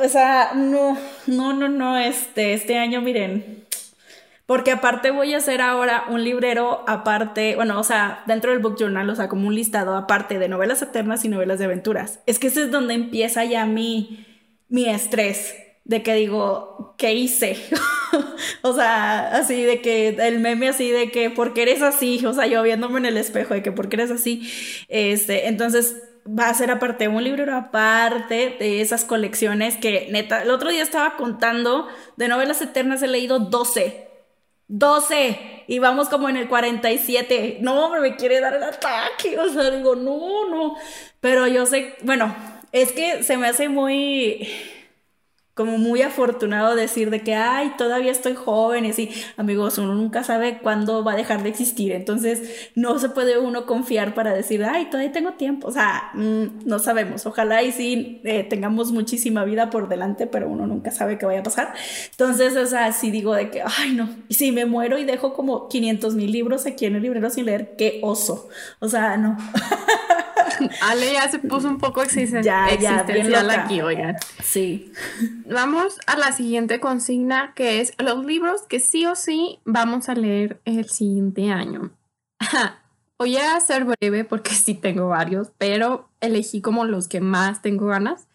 o 0.00 0.08
sea, 0.08 0.52
no, 0.54 0.96
no, 1.26 1.52
no, 1.52 1.68
no, 1.68 1.98
este, 1.98 2.54
este 2.54 2.78
año, 2.78 3.00
miren. 3.00 3.64
Porque 4.46 4.72
aparte 4.72 5.10
voy 5.10 5.34
a 5.34 5.38
hacer 5.38 5.60
ahora 5.60 6.04
un 6.08 6.24
librero 6.24 6.84
aparte, 6.86 7.54
bueno, 7.56 7.78
o 7.78 7.84
sea, 7.84 8.22
dentro 8.26 8.50
del 8.50 8.60
book 8.60 8.76
journal, 8.78 9.08
o 9.08 9.14
sea, 9.14 9.28
como 9.28 9.48
un 9.48 9.54
listado 9.54 9.96
aparte 9.96 10.38
de 10.38 10.48
novelas 10.48 10.82
eternas 10.82 11.24
y 11.24 11.28
novelas 11.28 11.58
de 11.58 11.66
aventuras. 11.66 12.20
Es 12.26 12.38
que 12.38 12.48
ese 12.48 12.64
es 12.64 12.70
donde 12.70 12.94
empieza 12.94 13.44
ya 13.44 13.66
mi, 13.66 14.26
mi 14.68 14.88
estrés 14.88 15.54
de 15.84 16.02
que 16.02 16.14
digo, 16.14 16.94
¿qué 16.96 17.14
hice? 17.14 17.56
o 18.62 18.72
sea, 18.74 19.36
así 19.36 19.62
de 19.62 19.80
que 19.80 20.08
el 20.08 20.38
meme 20.40 20.68
así 20.68 20.90
de 20.90 21.10
que, 21.10 21.30
¿por 21.30 21.54
qué 21.54 21.62
eres 21.62 21.82
así? 21.82 22.24
O 22.24 22.32
sea, 22.32 22.46
yo 22.46 22.62
viéndome 22.62 22.98
en 22.98 23.06
el 23.06 23.16
espejo 23.16 23.54
de 23.54 23.62
que, 23.62 23.72
¿por 23.72 23.88
qué 23.88 23.96
eres 23.96 24.10
así? 24.10 24.50
Este, 24.88 25.48
entonces 25.48 25.96
va 26.26 26.48
a 26.48 26.54
ser 26.54 26.70
aparte, 26.70 27.08
un 27.08 27.24
libro 27.24 27.54
aparte 27.54 28.56
de 28.58 28.80
esas 28.80 29.04
colecciones 29.04 29.76
que 29.76 30.08
neta, 30.10 30.42
el 30.42 30.50
otro 30.50 30.70
día 30.70 30.82
estaba 30.82 31.16
contando 31.16 31.88
de 32.16 32.28
novelas 32.28 32.62
eternas, 32.62 33.02
he 33.02 33.08
leído 33.08 33.38
12. 33.40 34.08
12 34.68 35.64
y 35.66 35.78
vamos 35.80 36.08
como 36.08 36.28
en 36.28 36.36
el 36.36 36.48
47. 36.48 37.58
No, 37.60 37.84
hombre, 37.86 38.00
me 38.00 38.16
quiere 38.16 38.40
dar 38.40 38.54
el 38.54 38.62
ataque. 38.62 39.38
O 39.38 39.48
sea, 39.50 39.70
digo, 39.70 39.96
no, 39.96 40.48
no. 40.48 40.76
Pero 41.20 41.46
yo 41.46 41.66
sé, 41.66 41.94
bueno, 42.02 42.34
es 42.72 42.92
que 42.92 43.22
se 43.22 43.36
me 43.36 43.48
hace 43.48 43.68
muy 43.68 44.48
como 45.54 45.76
muy 45.76 46.00
afortunado 46.00 46.74
decir 46.74 47.10
de 47.10 47.20
que, 47.20 47.34
ay, 47.34 47.72
todavía 47.76 48.10
estoy 48.10 48.34
joven 48.34 48.86
y 48.86 48.90
así, 48.90 49.10
amigos, 49.36 49.76
uno 49.76 49.94
nunca 49.94 50.24
sabe 50.24 50.58
cuándo 50.62 51.04
va 51.04 51.12
a 51.12 51.16
dejar 51.16 51.42
de 51.42 51.50
existir, 51.50 51.92
entonces 51.92 52.70
no 52.74 52.98
se 52.98 53.10
puede 53.10 53.38
uno 53.38 53.66
confiar 53.66 54.14
para 54.14 54.32
decir, 54.32 54.64
ay, 54.64 54.86
todavía 54.86 55.12
tengo 55.12 55.32
tiempo, 55.32 55.68
o 55.68 55.72
sea, 55.72 56.10
mm, 56.14 56.64
no 56.64 56.78
sabemos, 56.78 57.26
ojalá 57.26 57.62
y 57.62 57.72
sí 57.72 58.22
eh, 58.24 58.44
tengamos 58.44 58.92
muchísima 58.92 59.44
vida 59.44 59.68
por 59.68 59.88
delante, 59.88 60.26
pero 60.26 60.48
uno 60.48 60.66
nunca 60.66 60.90
sabe 60.90 61.18
qué 61.18 61.26
vaya 61.26 61.40
a 61.40 61.44
pasar, 61.44 61.74
entonces, 62.10 62.56
o 62.56 62.66
sea, 62.66 62.92
si 62.92 63.10
digo 63.10 63.34
de 63.34 63.50
que, 63.50 63.62
ay, 63.62 63.92
no, 63.92 64.08
y 64.28 64.34
si 64.34 64.52
me 64.52 64.64
muero 64.64 64.98
y 64.98 65.04
dejo 65.04 65.34
como 65.34 65.68
500 65.68 66.14
mil 66.14 66.32
libros 66.32 66.64
aquí 66.64 66.86
en 66.86 66.96
el 66.96 67.02
librero 67.02 67.28
sin 67.28 67.44
leer, 67.44 67.74
qué 67.76 68.00
oso, 68.02 68.48
o 68.78 68.88
sea, 68.88 69.18
no. 69.18 69.36
Ale 70.80 71.12
ya 71.12 71.28
se 71.30 71.38
puso 71.38 71.68
un 71.68 71.78
poco 71.78 72.02
existencial, 72.02 72.78
ya, 72.78 73.04
ya, 73.04 73.64
aquí, 73.64 73.80
oigan. 73.80 74.16
Sí. 74.42 74.92
Vamos 75.52 75.98
a 76.06 76.16
la 76.16 76.32
siguiente 76.32 76.80
consigna, 76.80 77.52
que 77.54 77.82
es 77.82 77.92
los 77.98 78.24
libros 78.24 78.62
que 78.62 78.80
sí 78.80 79.04
o 79.04 79.14
sí 79.14 79.60
vamos 79.66 80.08
a 80.08 80.14
leer 80.14 80.62
el 80.64 80.88
siguiente 80.88 81.50
año. 81.50 81.90
Voy 83.18 83.36
a 83.36 83.60
ser 83.60 83.84
breve 83.84 84.24
porque 84.24 84.52
sí 84.52 84.74
tengo 84.74 85.08
varios, 85.08 85.52
pero 85.58 86.08
elegí 86.20 86.62
como 86.62 86.86
los 86.86 87.06
que 87.06 87.20
más 87.20 87.60
tengo 87.60 87.86
ganas. 87.86 88.28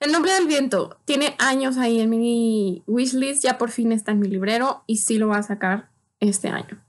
El 0.00 0.10
nombre 0.10 0.32
del 0.32 0.48
viento 0.48 0.98
tiene 1.04 1.36
años 1.38 1.76
ahí 1.76 2.00
en 2.00 2.10
mi 2.10 2.82
wishlist, 2.88 3.44
ya 3.44 3.56
por 3.56 3.70
fin 3.70 3.92
está 3.92 4.10
en 4.10 4.18
mi 4.18 4.26
librero 4.26 4.82
y 4.88 4.96
sí 4.96 5.18
lo 5.18 5.28
va 5.28 5.38
a 5.38 5.42
sacar 5.44 5.90
este 6.18 6.48
año. 6.48 6.82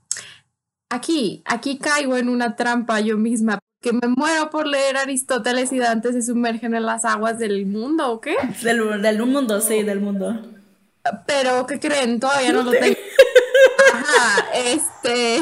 Aquí, 0.90 1.42
aquí 1.44 1.78
caigo 1.78 2.16
en 2.16 2.28
una 2.28 2.56
trampa 2.56 2.98
yo 3.00 3.16
misma 3.16 3.60
que 3.80 3.92
me 3.92 4.08
muero 4.08 4.50
por 4.50 4.66
leer 4.66 4.96
Aristóteles 4.96 5.72
y 5.72 5.78
Dante 5.78 6.12
se 6.12 6.22
sumergen 6.22 6.74
en 6.74 6.84
las 6.84 7.04
aguas 7.04 7.38
del 7.38 7.66
mundo, 7.66 8.10
¿o 8.10 8.20
qué? 8.20 8.36
Del, 8.62 9.02
del 9.02 9.26
mundo, 9.26 9.60
sí, 9.60 9.82
del 9.82 10.00
mundo. 10.00 10.42
Pero, 11.26 11.66
¿qué 11.66 11.78
creen? 11.78 12.20
Todavía 12.20 12.52
no 12.52 12.62
lo 12.64 12.70
tengo. 12.72 12.96
Ajá, 13.94 14.46
este. 14.54 15.40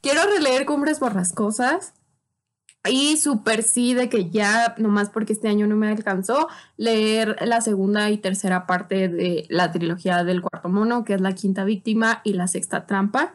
Quiero 0.00 0.22
releer 0.26 0.64
Cumbres 0.64 1.00
Borrascosas. 1.00 1.92
Y 2.88 3.18
súper 3.18 3.62
sí 3.62 3.92
de 3.92 4.08
que 4.08 4.30
ya, 4.30 4.74
nomás 4.78 5.10
porque 5.10 5.34
este 5.34 5.48
año 5.48 5.66
no 5.66 5.76
me 5.76 5.88
alcanzó, 5.88 6.48
leer 6.78 7.36
la 7.42 7.60
segunda 7.60 8.08
y 8.08 8.16
tercera 8.16 8.66
parte 8.66 9.08
de 9.08 9.44
la 9.50 9.70
trilogía 9.70 10.24
del 10.24 10.40
cuarto 10.40 10.70
mono, 10.70 11.04
que 11.04 11.12
es 11.12 11.20
la 11.20 11.34
quinta 11.34 11.64
víctima 11.64 12.22
y 12.24 12.32
la 12.32 12.48
sexta 12.48 12.86
trampa. 12.86 13.34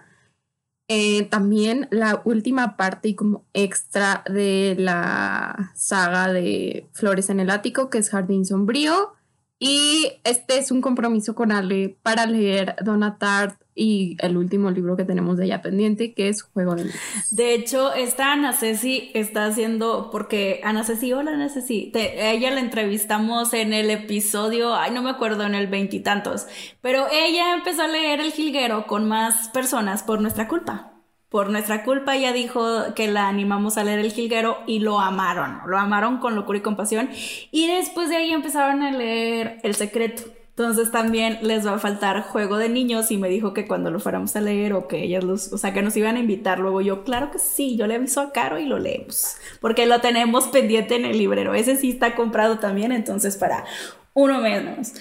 Eh, 0.87 1.23
también 1.23 1.87
la 1.89 2.21
última 2.25 2.77
parte 2.77 3.09
y 3.09 3.15
como 3.15 3.45
extra 3.53 4.23
de 4.29 4.75
la 4.77 5.71
saga 5.73 6.31
de 6.31 6.87
Flores 6.93 7.29
en 7.29 7.39
el 7.39 7.49
Ático, 7.49 7.89
que 7.89 7.97
es 7.97 8.09
Jardín 8.09 8.45
Sombrío. 8.45 9.13
Y 9.57 10.11
este 10.23 10.57
es 10.57 10.71
un 10.71 10.81
compromiso 10.81 11.33
con 11.33 11.51
Ale 11.51 11.97
para 12.03 12.25
leer 12.25 12.75
Donatart 12.83 13.59
y 13.75 14.15
el 14.21 14.37
último 14.37 14.71
libro 14.71 14.95
que 14.95 15.03
tenemos 15.03 15.37
de 15.37 15.45
ella 15.45 15.61
pendiente, 15.61 16.13
que 16.13 16.29
es 16.29 16.41
Juego 16.41 16.75
de 16.75 16.85
Libros. 16.85 17.01
De 17.31 17.53
hecho, 17.53 17.93
esta 17.93 18.31
Ana 18.31 18.53
Ceci 18.53 19.11
está 19.13 19.45
haciendo, 19.45 20.09
porque 20.11 20.61
Ana 20.63 20.83
Ceci, 20.85 21.11
hola 21.11 21.31
Ana 21.31 21.49
Ceci, 21.49 21.91
ella 21.93 22.51
la 22.51 22.61
entrevistamos 22.61 23.53
en 23.53 23.73
el 23.73 23.91
episodio, 23.91 24.75
ay, 24.75 24.91
no 24.91 25.03
me 25.03 25.09
acuerdo, 25.09 25.43
en 25.43 25.55
el 25.55 25.67
veintitantos, 25.67 26.47
pero 26.81 27.05
ella 27.11 27.53
empezó 27.53 27.83
a 27.83 27.87
leer 27.87 28.21
El 28.21 28.31
Jilguero 28.31 28.87
con 28.87 29.07
más 29.07 29.49
personas 29.49 30.03
por 30.03 30.21
nuestra 30.21 30.47
culpa 30.47 30.93
por 31.35 31.49
nuestra 31.49 31.83
culpa 31.83 32.15
ella 32.15 32.31
dijo 32.31 32.93
que 32.95 33.09
la 33.09 33.27
animamos 33.27 33.77
a 33.77 33.83
leer 33.83 33.99
El 33.99 34.13
Jilguero 34.13 34.59
y 34.67 34.79
lo 34.79 35.01
amaron, 35.01 35.59
lo 35.67 35.77
amaron 35.77 36.19
con 36.19 36.33
locura 36.33 36.59
y 36.59 36.61
compasión. 36.61 37.09
Y 37.51 37.67
después 37.67 38.07
de 38.07 38.15
ahí 38.15 38.31
empezaron 38.31 38.81
a 38.83 38.91
leer 38.91 39.59
El 39.63 39.75
Secreto. 39.75 40.23
Entonces 40.57 40.89
también 40.89 41.39
les 41.41 41.67
va 41.67 41.73
a 41.73 41.79
faltar 41.79 42.21
juego 42.21 42.55
de 42.55 42.69
niños 42.69 43.11
y 43.11 43.17
me 43.17 43.27
dijo 43.27 43.53
que 43.53 43.67
cuando 43.67 43.91
lo 43.91 43.99
fuéramos 43.99 44.33
a 44.37 44.41
leer 44.41 44.71
o 44.71 44.87
que 44.87 45.03
ellas 45.03 45.21
los, 45.21 45.51
o 45.51 45.57
sea, 45.57 45.73
que 45.73 45.81
nos 45.81 45.97
iban 45.97 46.15
a 46.15 46.19
invitar. 46.19 46.59
Luego 46.59 46.79
yo, 46.79 47.03
claro 47.03 47.29
que 47.29 47.39
sí, 47.39 47.75
yo 47.75 47.87
le 47.87 47.95
aviso 47.95 48.21
a 48.21 48.31
Caro 48.31 48.57
y 48.57 48.65
lo 48.65 48.79
leemos, 48.79 49.35
porque 49.59 49.85
lo 49.85 49.99
tenemos 49.99 50.47
pendiente 50.47 50.95
en 50.95 51.03
el 51.03 51.17
librero. 51.17 51.55
Ese 51.55 51.75
sí 51.75 51.89
está 51.89 52.15
comprado 52.15 52.59
también, 52.59 52.93
entonces 52.93 53.35
para 53.35 53.65
uno 54.13 54.39
menos. 54.39 54.93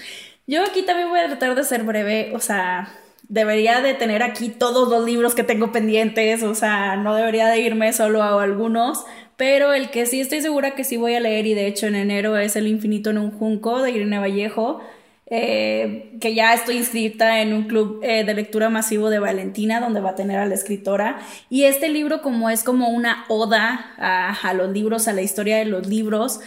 Yo 0.45 0.61
aquí 0.61 0.81
también 0.81 1.07
voy 1.07 1.21
a 1.21 1.27
tratar 1.27 1.55
de 1.55 1.63
ser 1.63 1.83
breve, 1.83 2.33
o 2.35 2.41
sea, 2.41 2.93
debería 3.29 3.79
de 3.79 3.93
tener 3.93 4.23
aquí 4.23 4.49
todos 4.49 4.89
los 4.89 5.05
libros 5.05 5.35
que 5.35 5.45
tengo 5.45 5.71
pendientes, 5.71 6.43
o 6.43 6.53
sea, 6.53 6.97
no 6.97 7.15
debería 7.15 7.47
de 7.47 7.61
irme 7.61 7.93
solo 7.93 8.21
a 8.21 8.43
algunos, 8.43 9.05
pero 9.37 9.71
el 9.71 9.89
que 9.89 10.05
sí 10.05 10.19
estoy 10.19 10.41
segura 10.41 10.75
que 10.75 10.83
sí 10.83 10.97
voy 10.97 11.15
a 11.15 11.21
leer 11.21 11.45
y 11.45 11.53
de 11.53 11.67
hecho 11.67 11.87
en 11.87 11.95
enero 11.95 12.37
es 12.37 12.57
El 12.57 12.67
infinito 12.67 13.09
en 13.09 13.19
un 13.19 13.31
junco 13.31 13.81
de 13.81 13.91
Irene 13.91 14.19
Vallejo. 14.19 14.81
Eh, 15.27 16.17
que 16.21 16.35
ya 16.35 16.53
estoy 16.53 16.77
inscrita 16.77 17.41
en 17.41 17.51
un 17.53 17.63
club 17.63 17.99
eh, 18.03 18.23
de 18.23 18.33
lectura 18.35 18.69
masivo 18.69 19.09
de 19.09 19.17
Valentina, 19.17 19.79
donde 19.79 19.99
va 19.99 20.11
a 20.11 20.15
tener 20.15 20.37
a 20.37 20.45
la 20.45 20.53
escritora. 20.53 21.19
Y 21.49 21.63
este 21.63 21.89
libro, 21.89 22.21
como 22.21 22.49
es 22.49 22.63
como 22.63 22.89
una 22.89 23.25
oda 23.27 23.93
a, 23.97 24.53
los 24.53 24.71
libros, 24.71 25.07
a 25.07 25.13
la 25.13 25.23
historia 25.23 25.57
de 25.57 25.65
los 25.65 25.87
libros, 25.87 26.41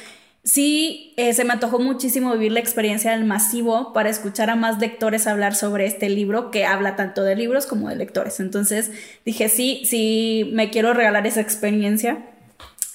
sí 0.44 1.12
eh, 1.16 1.34
se 1.34 1.44
me 1.44 1.54
antojó 1.54 1.80
muchísimo 1.80 2.32
vivir 2.32 2.52
la 2.52 2.60
experiencia 2.60 3.10
del 3.10 3.24
masivo 3.24 3.92
para 3.92 4.10
escuchar 4.10 4.48
a 4.48 4.54
más 4.54 4.78
lectores 4.78 5.26
hablar 5.26 5.56
sobre 5.56 5.86
este 5.86 6.08
libro, 6.08 6.52
que 6.52 6.64
habla 6.64 6.94
tanto 6.94 7.24
de 7.24 7.34
libros 7.34 7.66
como 7.66 7.88
de 7.88 7.96
lectores. 7.96 8.38
Entonces 8.38 8.92
dije, 9.24 9.48
sí, 9.48 9.82
sí, 9.86 10.50
me 10.52 10.70
quiero 10.70 10.94
regalar 10.94 11.26
esa 11.26 11.40
experiencia. 11.40 12.18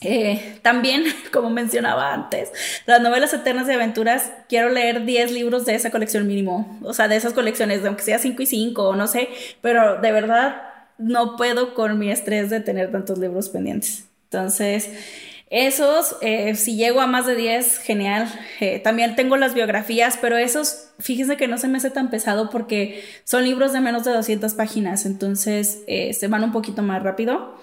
Eh, 0.03 0.59
también, 0.61 1.03
como 1.31 1.49
mencionaba 1.49 2.13
antes, 2.13 2.51
las 2.85 3.01
novelas 3.01 3.33
eternas 3.33 3.67
de 3.67 3.73
aventuras, 3.73 4.31
quiero 4.49 4.69
leer 4.69 5.05
10 5.05 5.31
libros 5.31 5.65
de 5.65 5.75
esa 5.75 5.91
colección 5.91 6.27
mínimo, 6.27 6.79
o 6.83 6.93
sea, 6.93 7.07
de 7.07 7.15
esas 7.15 7.33
colecciones, 7.33 7.85
aunque 7.85 8.03
sea 8.03 8.19
5 8.19 8.41
y 8.41 8.45
5, 8.45 8.95
no 8.95 9.07
sé, 9.07 9.29
pero 9.61 10.01
de 10.01 10.11
verdad 10.11 10.61
no 10.97 11.37
puedo 11.37 11.73
con 11.73 11.97
mi 11.97 12.11
estrés 12.11 12.49
de 12.49 12.59
tener 12.59 12.91
tantos 12.91 13.17
libros 13.17 13.49
pendientes. 13.49 14.05
Entonces, 14.25 14.89
esos, 15.49 16.15
eh, 16.21 16.55
si 16.55 16.75
llego 16.75 16.99
a 16.99 17.07
más 17.07 17.27
de 17.27 17.35
10, 17.35 17.77
genial. 17.77 18.27
Eh, 18.59 18.79
también 18.79 19.15
tengo 19.15 19.37
las 19.37 19.53
biografías, 19.53 20.17
pero 20.19 20.37
esos, 20.37 20.89
fíjense 20.97 21.37
que 21.37 21.47
no 21.47 21.59
se 21.59 21.67
me 21.67 21.77
hace 21.77 21.91
tan 21.91 22.09
pesado 22.09 22.49
porque 22.49 23.03
son 23.23 23.43
libros 23.43 23.71
de 23.71 23.79
menos 23.79 24.03
de 24.03 24.13
200 24.13 24.55
páginas, 24.55 25.05
entonces 25.05 25.83
se 25.85 26.27
van 26.27 26.43
un 26.43 26.51
poquito 26.51 26.81
más 26.81 27.03
rápido. 27.03 27.55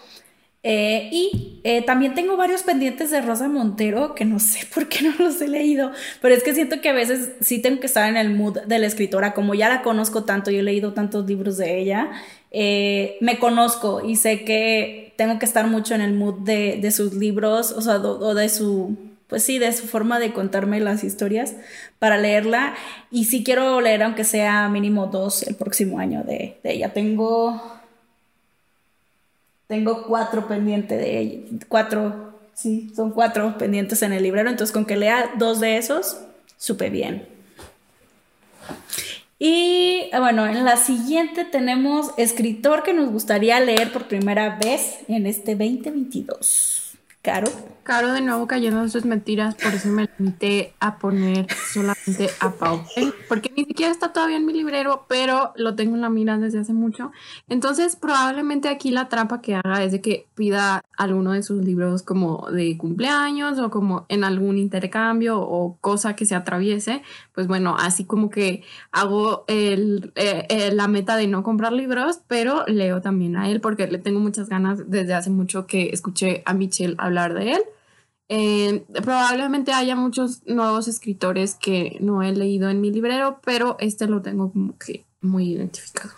Eh, 0.62 1.08
y 1.10 1.60
eh, 1.64 1.80
también 1.82 2.14
tengo 2.14 2.36
varios 2.36 2.62
pendientes 2.64 3.10
de 3.10 3.22
Rosa 3.22 3.48
Montero 3.48 4.14
que 4.14 4.26
no 4.26 4.38
sé 4.38 4.66
por 4.74 4.88
qué 4.88 5.02
no 5.02 5.14
los 5.18 5.40
he 5.40 5.48
leído, 5.48 5.90
pero 6.20 6.34
es 6.34 6.42
que 6.42 6.52
siento 6.52 6.82
que 6.82 6.90
a 6.90 6.92
veces 6.92 7.32
sí 7.40 7.62
tengo 7.62 7.80
que 7.80 7.86
estar 7.86 8.08
en 8.08 8.18
el 8.18 8.34
mood 8.34 8.60
de 8.60 8.78
la 8.78 8.86
escritora, 8.86 9.32
como 9.32 9.54
ya 9.54 9.70
la 9.70 9.80
conozco 9.80 10.24
tanto 10.24 10.50
y 10.50 10.56
he 10.56 10.62
leído 10.62 10.92
tantos 10.92 11.26
libros 11.26 11.56
de 11.56 11.78
ella, 11.78 12.10
eh, 12.50 13.16
me 13.20 13.38
conozco 13.38 14.04
y 14.04 14.16
sé 14.16 14.44
que 14.44 15.14
tengo 15.16 15.38
que 15.38 15.46
estar 15.46 15.66
mucho 15.66 15.94
en 15.94 16.02
el 16.02 16.12
mood 16.12 16.40
de, 16.40 16.90
sus 16.90 17.14
libros, 17.14 17.72
o 17.72 17.80
sea, 17.80 17.96
o 17.96 18.34
de 18.34 18.48
su, 18.50 18.98
pues 19.28 19.42
sí, 19.42 19.58
de 19.58 19.72
su 19.72 19.86
forma 19.86 20.18
de 20.18 20.32
contarme 20.32 20.80
las 20.80 21.04
historias 21.04 21.54
para 21.98 22.18
leerla. 22.18 22.74
Y 23.10 23.24
sí 23.26 23.44
quiero 23.44 23.80
leer, 23.80 24.02
aunque 24.02 24.24
sea 24.24 24.68
mínimo 24.68 25.06
dos 25.06 25.42
el 25.42 25.56
próximo 25.56 25.98
año 25.98 26.24
de, 26.24 26.58
de 26.62 26.72
ella. 26.72 26.92
Tengo 26.92 27.79
tengo 29.70 30.02
cuatro 30.02 30.48
pendientes 30.48 30.98
de 30.98 31.20
ella, 31.20 31.58
cuatro, 31.68 32.34
sí, 32.54 32.92
son 32.96 33.12
cuatro 33.12 33.56
pendientes 33.56 34.02
en 34.02 34.12
el 34.12 34.24
librero, 34.24 34.50
entonces 34.50 34.74
con 34.74 34.84
que 34.84 34.96
lea 34.96 35.30
dos 35.38 35.60
de 35.60 35.76
esos, 35.76 36.18
supe 36.56 36.90
bien. 36.90 37.28
Y 39.38 40.10
bueno, 40.18 40.48
en 40.48 40.64
la 40.64 40.76
siguiente 40.76 41.44
tenemos 41.44 42.10
escritor 42.16 42.82
que 42.82 42.92
nos 42.92 43.12
gustaría 43.12 43.60
leer 43.60 43.92
por 43.92 44.08
primera 44.08 44.58
vez 44.58 44.98
en 45.06 45.24
este 45.26 45.54
2022. 45.54 46.94
Caro. 47.22 47.46
Caro 47.90 48.12
de 48.12 48.20
nuevo 48.20 48.46
cayendo 48.46 48.82
en 48.82 48.88
sus 48.88 49.04
mentiras, 49.04 49.56
por 49.56 49.74
eso 49.74 49.88
me 49.88 50.08
limité 50.16 50.74
a 50.78 50.98
poner 50.98 51.48
solamente 51.72 52.30
a 52.38 52.52
Pau, 52.52 52.84
porque 53.28 53.52
ni 53.56 53.64
siquiera 53.64 53.90
está 53.90 54.12
todavía 54.12 54.36
en 54.36 54.46
mi 54.46 54.52
librero, 54.52 55.06
pero 55.08 55.50
lo 55.56 55.74
tengo 55.74 55.96
en 55.96 56.02
la 56.02 56.08
mira 56.08 56.38
desde 56.38 56.60
hace 56.60 56.72
mucho. 56.72 57.10
Entonces, 57.48 57.96
probablemente 57.96 58.68
aquí 58.68 58.92
la 58.92 59.08
trampa 59.08 59.40
que 59.40 59.56
haga 59.56 59.82
es 59.82 59.90
de 59.90 60.00
que 60.00 60.28
pida 60.36 60.84
alguno 60.96 61.32
de 61.32 61.42
sus 61.42 61.64
libros 61.64 62.04
como 62.04 62.48
de 62.52 62.78
cumpleaños 62.78 63.58
o 63.58 63.72
como 63.72 64.06
en 64.08 64.22
algún 64.22 64.56
intercambio 64.56 65.40
o 65.40 65.76
cosa 65.80 66.14
que 66.14 66.26
se 66.26 66.36
atraviese. 66.36 67.02
Pues 67.34 67.48
bueno, 67.48 67.74
así 67.76 68.04
como 68.04 68.30
que 68.30 68.62
hago 68.92 69.44
el, 69.48 70.12
eh, 70.14 70.46
eh, 70.48 70.70
la 70.72 70.86
meta 70.86 71.16
de 71.16 71.26
no 71.26 71.42
comprar 71.42 71.72
libros, 71.72 72.20
pero 72.28 72.64
leo 72.68 73.00
también 73.00 73.36
a 73.36 73.50
él 73.50 73.60
porque 73.60 73.88
le 73.88 73.98
tengo 73.98 74.20
muchas 74.20 74.48
ganas 74.48 74.88
desde 74.88 75.14
hace 75.14 75.30
mucho 75.30 75.66
que 75.66 75.88
escuché 75.88 76.44
a 76.46 76.54
Michelle 76.54 76.94
hablar 76.96 77.34
de 77.34 77.54
él. 77.54 77.62
Eh, 78.32 78.84
probablemente 79.02 79.72
haya 79.72 79.96
muchos 79.96 80.46
nuevos 80.46 80.86
escritores 80.86 81.56
que 81.56 81.96
no 81.98 82.22
he 82.22 82.30
leído 82.30 82.70
en 82.70 82.80
mi 82.80 82.92
librero, 82.92 83.40
pero 83.44 83.76
este 83.80 84.06
lo 84.06 84.22
tengo 84.22 84.52
como 84.52 84.78
que 84.78 85.04
muy 85.20 85.52
identificado. 85.54 86.10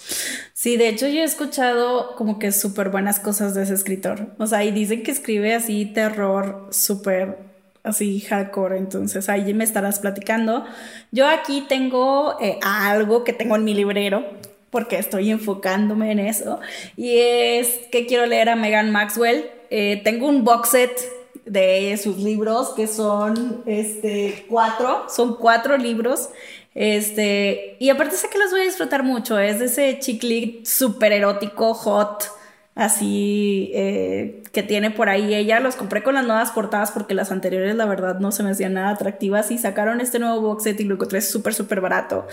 Sí, 0.52 0.76
de 0.76 0.90
hecho 0.90 1.08
yo 1.08 1.20
he 1.20 1.24
escuchado 1.24 2.14
como 2.16 2.38
que 2.38 2.52
súper 2.52 2.90
buenas 2.90 3.18
cosas 3.18 3.54
de 3.54 3.62
ese 3.62 3.72
escritor. 3.72 4.34
O 4.38 4.46
sea, 4.46 4.62
y 4.62 4.72
dicen 4.72 5.02
que 5.02 5.10
escribe 5.10 5.54
así 5.54 5.86
terror 5.86 6.68
súper 6.70 7.38
así 7.82 8.20
hardcore, 8.20 8.76
entonces 8.76 9.30
ahí 9.30 9.54
me 9.54 9.64
estarás 9.64 9.98
platicando. 9.98 10.66
Yo 11.12 11.26
aquí 11.26 11.64
tengo 11.66 12.36
eh, 12.42 12.58
algo 12.62 13.24
que 13.24 13.32
tengo 13.32 13.56
en 13.56 13.64
mi 13.64 13.72
librero, 13.72 14.22
porque 14.68 14.98
estoy 14.98 15.30
enfocándome 15.30 16.12
en 16.12 16.18
eso, 16.18 16.60
y 16.96 17.16
es 17.16 17.68
que 17.90 18.06
quiero 18.06 18.26
leer 18.26 18.50
a 18.50 18.56
Megan 18.56 18.90
Maxwell. 18.90 19.46
Eh, 19.70 20.02
tengo 20.04 20.28
un 20.28 20.44
box 20.44 20.68
set 20.68 21.21
de 21.44 21.98
sus 22.02 22.18
libros, 22.18 22.70
que 22.70 22.86
son 22.86 23.62
este, 23.66 24.46
cuatro, 24.48 25.06
son 25.08 25.36
cuatro 25.36 25.76
libros. 25.76 26.28
Este, 26.74 27.76
y 27.80 27.90
aparte 27.90 28.16
sé 28.16 28.28
que 28.30 28.38
los 28.38 28.50
voy 28.50 28.60
a 28.60 28.64
disfrutar 28.64 29.02
mucho, 29.02 29.38
es 29.38 29.58
de 29.58 29.66
ese 29.66 29.98
chiclit 29.98 30.64
super 30.66 31.12
erótico, 31.12 31.74
hot, 31.74 32.24
así 32.74 33.70
eh, 33.74 34.42
que 34.52 34.62
tiene 34.62 34.90
por 34.90 35.08
ahí 35.08 35.34
ella. 35.34 35.60
Los 35.60 35.76
compré 35.76 36.02
con 36.02 36.14
las 36.14 36.26
nuevas 36.26 36.50
portadas 36.52 36.90
porque 36.90 37.14
las 37.14 37.30
anteriores 37.30 37.74
la 37.74 37.86
verdad 37.86 38.18
no 38.18 38.32
se 38.32 38.42
me 38.42 38.50
hacían 38.50 38.74
nada 38.74 38.90
atractivas 38.90 39.50
y 39.50 39.58
sacaron 39.58 40.00
este 40.00 40.18
nuevo 40.18 40.40
box 40.40 40.64
set 40.64 40.80
y 40.80 40.84
lo 40.84 40.94
encontré 40.94 41.20
súper 41.20 41.54
súper 41.54 41.80
barato. 41.80 42.26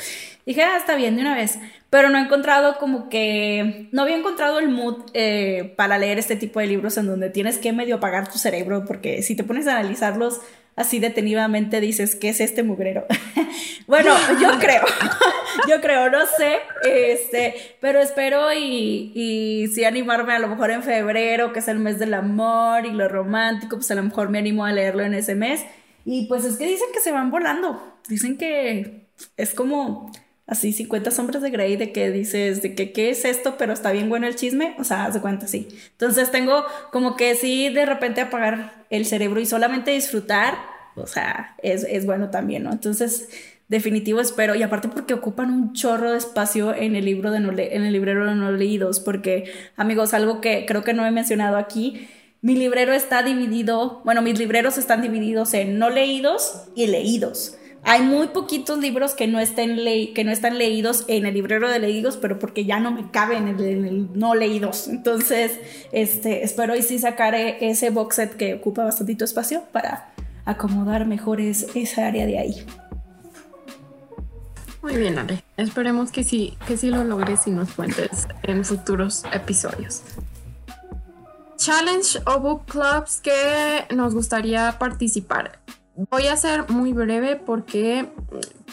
Dije, 0.46 0.64
ah, 0.64 0.78
está 0.78 0.96
bien 0.96 1.16
de 1.16 1.22
una 1.22 1.36
vez, 1.36 1.60
pero 1.90 2.10
no 2.10 2.18
he 2.18 2.22
encontrado 2.22 2.78
como 2.78 3.10
que, 3.10 3.88
no 3.92 4.04
había 4.04 4.18
encontrado 4.18 4.60
el 4.60 4.70
mood 4.70 4.98
eh, 5.14 5.74
para 5.76 5.98
leer 5.98 6.18
este 6.18 6.36
tipo 6.36 6.60
de 6.60 6.68
libros 6.68 6.98
en 6.98 7.08
donde 7.08 7.30
tienes 7.30 7.58
que 7.58 7.74
medio 7.74 7.96
apagar 7.96 8.32
tu 8.32 8.38
cerebro 8.38 8.86
porque 8.86 9.22
si 9.22 9.36
te 9.36 9.44
pones 9.44 9.68
a 9.68 9.78
analizarlos 9.78 10.40
así 10.80 11.00
detenidamente 11.00 11.82
dices, 11.82 12.16
¿qué 12.16 12.30
es 12.30 12.40
este 12.40 12.64
mugrero? 12.64 13.06
bueno, 13.88 14.16
yo 14.42 14.58
creo, 14.60 14.84
yo 15.68 15.82
creo, 15.82 16.10
no 16.10 16.26
sé, 16.26 16.56
este, 16.84 17.54
pero 17.82 18.00
espero 18.00 18.54
y, 18.54 19.12
y 19.14 19.68
sí 19.68 19.84
animarme 19.84 20.34
a 20.34 20.40
lo 20.40 20.48
mejor 20.48 20.72
en 20.72 20.82
febrero, 20.82 21.52
que 21.52 21.60
es 21.60 21.68
el 21.68 21.80
mes 21.80 22.00
del 22.00 22.14
amor 22.14 22.86
y 22.86 22.92
lo 22.92 23.10
romántico, 23.10 23.76
pues 23.76 23.92
a 23.92 23.96
lo 23.96 24.04
mejor 24.04 24.30
me 24.30 24.40
animo 24.40 24.64
a 24.64 24.72
leerlo 24.72 25.04
en 25.04 25.14
ese 25.14 25.36
mes. 25.36 25.66
Y 26.06 26.28
pues 26.28 26.46
es 26.46 26.56
que 26.56 26.66
dicen 26.66 26.88
que 26.94 27.02
se 27.02 27.12
van 27.12 27.30
volando, 27.30 27.98
dicen 28.08 28.38
que 28.38 29.10
es 29.36 29.54
como 29.54 30.12
así 30.50 30.74
50 30.74 31.12
sombras 31.12 31.42
de 31.44 31.52
Grey 31.52 31.76
de 31.76 31.92
que 31.92 32.12
dices 32.12 32.62
de 32.62 32.74
que 32.74 32.92
qué 32.92 33.12
es 33.12 33.24
esto, 33.24 33.56
pero 33.58 33.72
está 33.72 33.92
bien 33.92 34.10
bueno 34.10 34.28
el 34.28 34.36
chisme, 34.36 34.76
o 34.80 34.84
sea, 34.84 35.06
haz 35.06 35.14
de 35.14 35.22
cuenta, 35.22 35.48
sí. 35.48 35.68
Entonces 35.92 36.32
tengo 36.32 36.66
como 36.92 37.16
que 37.16 37.36
sí 37.36 37.70
de 37.70 37.86
repente 37.86 38.22
apagar 38.22 38.84
el 38.90 39.06
cerebro 39.06 39.40
y 39.40 39.46
solamente 39.46 39.92
disfrutar, 39.92 40.56
o 40.96 41.06
sea, 41.06 41.56
es, 41.62 41.84
es 41.84 42.06
bueno 42.06 42.32
también, 42.32 42.64
¿no? 42.64 42.72
Entonces, 42.72 43.30
definitivo 43.68 44.20
espero, 44.20 44.56
y 44.56 44.64
aparte 44.64 44.90
porque 44.90 45.14
ocupan 45.14 45.54
un 45.54 45.74
chorro 45.74 46.12
de 46.12 46.18
espacio 46.18 46.74
en 46.74 46.96
el 46.96 47.06
libro 47.06 47.30
de 47.32 47.38
en 47.38 47.84
el 47.84 47.94
librero 47.94 48.26
de 48.26 48.34
no 48.34 48.52
leídos, 48.52 49.00
porque 49.00 49.52
amigos, 49.78 50.16
algo 50.16 50.42
que 50.42 50.66
creo 50.66 50.84
que 50.84 50.94
no 50.94 51.06
he 51.06 51.12
mencionado 51.12 51.58
aquí, 51.58 52.10
mi 52.42 52.56
librero 52.56 52.94
está 52.94 53.22
dividido, 53.22 54.02
bueno, 54.04 54.24
mis 54.24 54.40
libreros 54.40 54.80
están 54.80 55.04
divididos 55.04 55.54
en 55.54 55.78
no 55.78 55.90
leídos 55.90 56.70
y 56.74 56.88
leídos. 56.88 57.56
Hay 57.84 58.02
muy 58.02 58.28
poquitos 58.28 58.78
libros 58.80 59.14
que 59.14 59.28
no, 59.28 59.40
que 59.40 60.24
no 60.24 60.32
están 60.32 60.58
leídos 60.58 61.06
en 61.08 61.26
el 61.26 61.34
librero 61.34 61.70
de 61.70 61.80
leídos, 61.80 62.18
pero 62.18 62.38
porque 62.38 62.66
ya 62.66 62.80
no 62.80 62.92
me 62.92 63.10
caben 63.10 63.48
en 63.48 63.60
el, 63.60 64.08
no 64.14 64.36
leídos. 64.36 64.88
Entonces, 64.88 65.60
este, 65.92 66.44
espero 66.44 66.76
y 66.76 66.82
sí 66.82 67.00
sacar 67.00 67.36
ese 67.36 67.90
box 67.90 68.16
set 68.16 68.36
que 68.36 68.56
ocupa 68.56 68.84
bastante 68.84 69.24
espacio 69.24 69.64
para 69.72 70.12
acomodar 70.46 71.06
mejor 71.06 71.40
esa 71.42 72.08
área 72.08 72.26
de 72.26 72.38
ahí. 72.38 72.66
Muy 74.82 74.96
bien, 74.96 75.18
Ale. 75.18 75.44
Esperemos 75.58 76.12
que 76.12 76.24
sí, 76.24 76.58
que 76.68 76.78
sí 76.78 76.90
lo 76.90 77.04
logres 77.04 77.48
y 77.48 77.52
nos 77.52 77.72
cuentes 77.72 78.28
en 78.44 78.64
futuros 78.64 79.24
episodios. 79.34 80.04
Challenge 81.58 82.20
o 82.26 82.40
book 82.40 82.66
clubs 82.66 83.20
que 83.22 83.86
nos 83.94 84.16
gustaría 84.16 84.78
participar. 84.80 85.60
Voy 86.10 86.28
a 86.28 86.38
ser 86.38 86.70
muy 86.70 86.94
breve 86.94 87.36
porque 87.36 88.08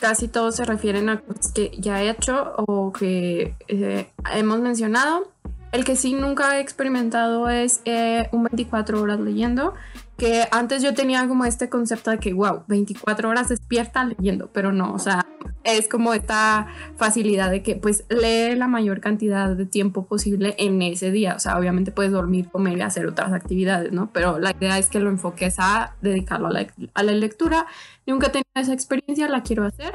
casi 0.01 0.29
todos 0.29 0.55
se 0.55 0.65
refieren 0.65 1.09
a 1.09 1.21
cosas 1.21 1.51
que 1.51 1.73
ya 1.77 2.01
he 2.01 2.09
hecho 2.09 2.53
o 2.57 2.93
que 2.93 3.57
eh, 3.67 4.09
hemos 4.33 4.61
mencionado. 4.61 5.33
El 5.73 5.85
que 5.85 5.97
sí 5.97 6.13
nunca 6.13 6.57
he 6.57 6.61
experimentado 6.61 7.49
es 7.49 7.81
eh, 7.85 8.29
un 8.31 8.45
24 8.45 9.03
horas 9.03 9.19
leyendo 9.19 9.75
que 10.17 10.49
antes 10.51 10.83
yo 10.83 10.95
tenía 10.95 11.27
como 11.29 11.45
este 11.45 11.69
concepto 11.69 12.11
de 12.11 12.19
que, 12.19 12.33
wow, 12.33 12.65
24 12.69 13.29
horas 13.29 13.49
despierta 13.49 14.05
leyendo, 14.05 14.51
pero 14.53 14.73
no, 14.73 14.93
o 14.93 14.99
sea, 14.99 15.27
es 15.65 15.89
como 15.89 16.15
esta 16.15 16.69
facilidad 16.97 17.51
de 17.51 17.63
que 17.63 17.77
pues 17.77 18.05
lee 18.09 18.55
la 18.57 18.69
mayor 18.69 19.01
cantidad 19.01 19.55
de 19.55 19.67
tiempo 19.67 20.07
posible 20.07 20.55
en 20.59 20.81
ese 20.81 21.11
día, 21.11 21.35
o 21.35 21.39
sea, 21.39 21.59
obviamente 21.59 21.93
puedes 21.93 22.13
dormir, 22.13 22.49
comer 22.49 22.79
y 22.79 22.81
hacer 22.83 23.07
otras 23.07 23.33
actividades, 23.33 23.93
¿no? 23.93 24.11
Pero 24.13 24.39
la 24.39 24.53
idea 24.53 24.79
es 24.79 24.89
que 24.89 25.01
lo 25.01 25.11
enfoques 25.11 25.57
a 25.59 25.95
dedicarlo 26.01 26.49
a 26.49 26.53
la, 26.53 26.67
a 26.95 27.03
la 27.03 27.13
lectura. 27.13 27.67
Nunca 28.07 28.29
he 28.29 28.31
tenido 28.31 28.49
esa 28.55 28.73
experiencia, 28.73 29.29
la 29.29 29.43
quiero 29.43 29.65
hacer. 29.65 29.93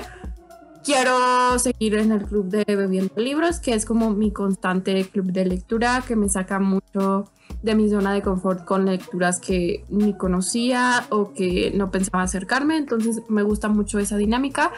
Quiero 0.83 1.59
seguir 1.59 1.95
en 1.95 2.11
el 2.11 2.23
club 2.23 2.47
de 2.47 2.63
Bebiendo 2.75 3.13
Libros, 3.15 3.59
que 3.59 3.73
es 3.73 3.85
como 3.85 4.09
mi 4.09 4.31
constante 4.31 5.03
club 5.05 5.31
de 5.31 5.45
lectura, 5.45 6.03
que 6.07 6.15
me 6.15 6.27
saca 6.27 6.59
mucho 6.59 7.31
de 7.61 7.75
mi 7.75 7.89
zona 7.89 8.13
de 8.13 8.21
confort 8.21 8.65
con 8.65 8.85
lecturas 8.85 9.39
que 9.39 9.85
ni 9.89 10.13
conocía 10.13 11.05
o 11.09 11.33
que 11.33 11.71
no 11.75 11.91
pensaba 11.91 12.23
acercarme. 12.23 12.77
Entonces 12.77 13.21
me 13.29 13.43
gusta 13.43 13.69
mucho 13.69 13.99
esa 13.99 14.17
dinámica. 14.17 14.71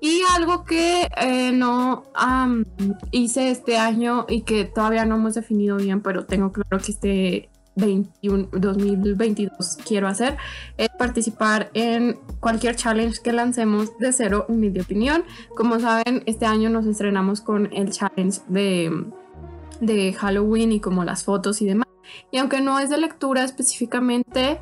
Y 0.00 0.22
algo 0.34 0.64
que 0.64 1.08
eh, 1.16 1.52
no 1.52 2.04
hice 3.10 3.50
este 3.50 3.76
año 3.76 4.26
y 4.28 4.42
que 4.42 4.64
todavía 4.64 5.04
no 5.04 5.16
hemos 5.16 5.34
definido 5.34 5.76
bien, 5.76 6.00
pero 6.00 6.24
tengo 6.24 6.52
claro 6.52 6.78
que 6.82 6.92
este 6.92 7.48
21, 7.76 8.48
2022 8.52 9.78
quiero 9.86 10.08
hacer 10.08 10.36
es 10.76 10.88
participar 10.98 11.70
en 11.74 12.18
cualquier 12.40 12.76
challenge 12.76 13.20
que 13.22 13.32
lancemos 13.32 13.96
de 13.98 14.12
cero 14.12 14.46
humilde 14.48 14.82
opinión. 14.82 15.24
Como 15.56 15.78
saben, 15.80 16.22
este 16.26 16.46
año 16.46 16.70
nos 16.70 16.86
estrenamos 16.86 17.40
con 17.40 17.72
el 17.72 17.90
challenge 17.90 18.40
de, 18.48 19.04
de 19.80 20.12
Halloween 20.12 20.72
y 20.72 20.80
como 20.80 21.04
las 21.04 21.24
fotos 21.24 21.62
y 21.62 21.66
demás. 21.66 21.89
Y 22.30 22.38
aunque 22.38 22.60
no 22.60 22.78
es 22.78 22.90
de 22.90 22.98
lectura 22.98 23.44
específicamente, 23.44 24.60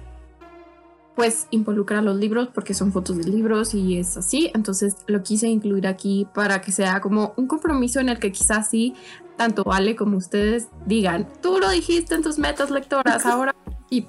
pues 1.15 1.49
involucra 1.51 2.01
los 2.01 2.17
libros 2.17 2.49
porque 2.55 2.75
son 2.75 2.93
fotos 2.93 3.17
de 3.17 3.25
libros 3.25 3.75
y 3.75 3.99
es 3.99 4.17
así. 4.17 4.51
Entonces 4.55 4.99
lo 5.07 5.23
quise 5.23 5.49
incluir 5.49 5.87
aquí 5.87 6.29
para 6.33 6.61
que 6.61 6.71
sea 6.71 7.01
como 7.01 7.35
un 7.37 7.49
compromiso 7.49 7.99
en 7.99 8.09
el 8.09 8.19
que 8.19 8.31
quizás 8.31 8.71
sí, 8.71 8.95
tanto 9.37 9.65
Vale 9.65 9.97
como 9.97 10.17
ustedes 10.17 10.69
digan, 10.87 11.27
tú 11.43 11.59
lo 11.59 11.71
dijiste 11.71 12.15
en 12.15 12.23
tus 12.23 12.39
metas 12.39 12.71
lectoras, 12.71 13.25
ahora 13.27 13.55
y 13.91 14.07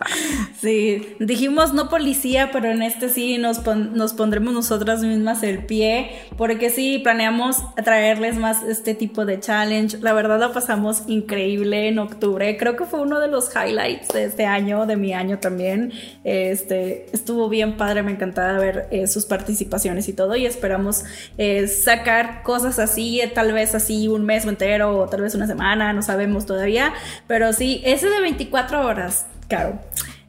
Sí, 0.59 1.15
dijimos 1.19 1.73
no 1.73 1.87
policía, 1.87 2.49
pero 2.51 2.69
en 2.69 2.81
este 2.81 3.07
sí 3.07 3.37
nos, 3.37 3.65
nos 3.65 4.13
pondremos 4.13 4.53
nosotras 4.53 5.01
mismas 5.01 5.41
el 5.43 5.65
pie, 5.65 6.11
porque 6.37 6.69
sí, 6.69 6.99
planeamos 6.99 7.57
traerles 7.83 8.35
más 8.35 8.63
este 8.63 8.93
tipo 8.93 9.25
de 9.25 9.39
challenge. 9.39 9.99
La 9.99 10.11
verdad 10.11 10.39
la 10.39 10.51
pasamos 10.51 11.03
increíble 11.07 11.87
en 11.87 11.99
octubre, 11.99 12.57
creo 12.57 12.75
que 12.75 12.83
fue 12.83 12.99
uno 12.99 13.21
de 13.21 13.29
los 13.29 13.55
highlights 13.55 14.09
de 14.09 14.25
este 14.25 14.45
año, 14.45 14.85
de 14.85 14.97
mi 14.97 15.13
año 15.13 15.39
también. 15.39 15.93
Este, 16.25 17.05
estuvo 17.13 17.47
bien 17.47 17.77
padre, 17.77 18.03
me 18.03 18.11
encantaba 18.11 18.59
ver 18.59 18.87
eh, 18.91 19.07
sus 19.07 19.25
participaciones 19.25 20.09
y 20.09 20.13
todo, 20.13 20.35
y 20.35 20.45
esperamos 20.45 21.05
eh, 21.37 21.67
sacar 21.69 22.43
cosas 22.43 22.79
así, 22.79 23.21
eh, 23.21 23.27
tal 23.27 23.53
vez 23.53 23.75
así 23.75 24.09
un 24.09 24.25
mes 24.25 24.45
entero 24.45 24.97
o 24.97 25.07
tal 25.07 25.21
vez 25.21 25.35
una 25.35 25.47
semana, 25.47 25.93
no 25.93 26.01
sabemos 26.01 26.45
todavía, 26.45 26.93
pero 27.27 27.53
sí, 27.53 27.81
ese 27.85 28.09
de 28.09 28.19
24 28.19 28.85
horas 28.85 29.28
Claro. 29.49 29.79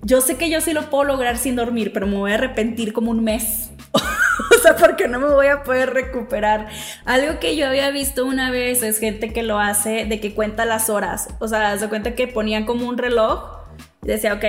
Yo 0.03 0.21
sé 0.21 0.37
que 0.37 0.51
yo 0.51 0.61
sí 0.61 0.73
lo 0.73 0.91
puedo 0.91 1.05
lograr 1.05 1.37
sin 1.37 1.55
dormir, 1.55 1.93
pero 1.93 2.09
me 2.09 2.17
voy 2.17 2.33
a 2.33 2.35
arrepentir 2.35 2.93
como 2.93 3.13
un 3.13 3.23
mes. 3.23 3.71
o 3.95 4.63
sea, 4.63 4.75
porque 4.75 5.07
no 5.07 5.21
me 5.21 5.29
voy 5.29 5.47
a 5.47 5.63
poder 5.63 5.93
recuperar. 5.93 6.69
Algo 7.05 7.39
que 7.39 7.55
yo 7.55 7.69
había 7.69 7.91
visto 7.91 8.25
una 8.25 8.51
vez 8.51 8.83
es 8.83 8.99
gente 8.99 9.33
que 9.33 9.45
lo 9.45 9.61
hace 9.61 10.07
de 10.07 10.19
que 10.19 10.35
cuenta 10.35 10.65
las 10.65 10.91
horas. 10.91 11.29
O 11.39 11.47
sea, 11.47 11.79
se 11.79 11.89
cuenta 11.89 12.17
que 12.17 12.27
ponían 12.27 12.65
como 12.65 12.89
un 12.89 12.99
reloj 12.99 13.61
decía, 14.03 14.35
ok, 14.35 14.45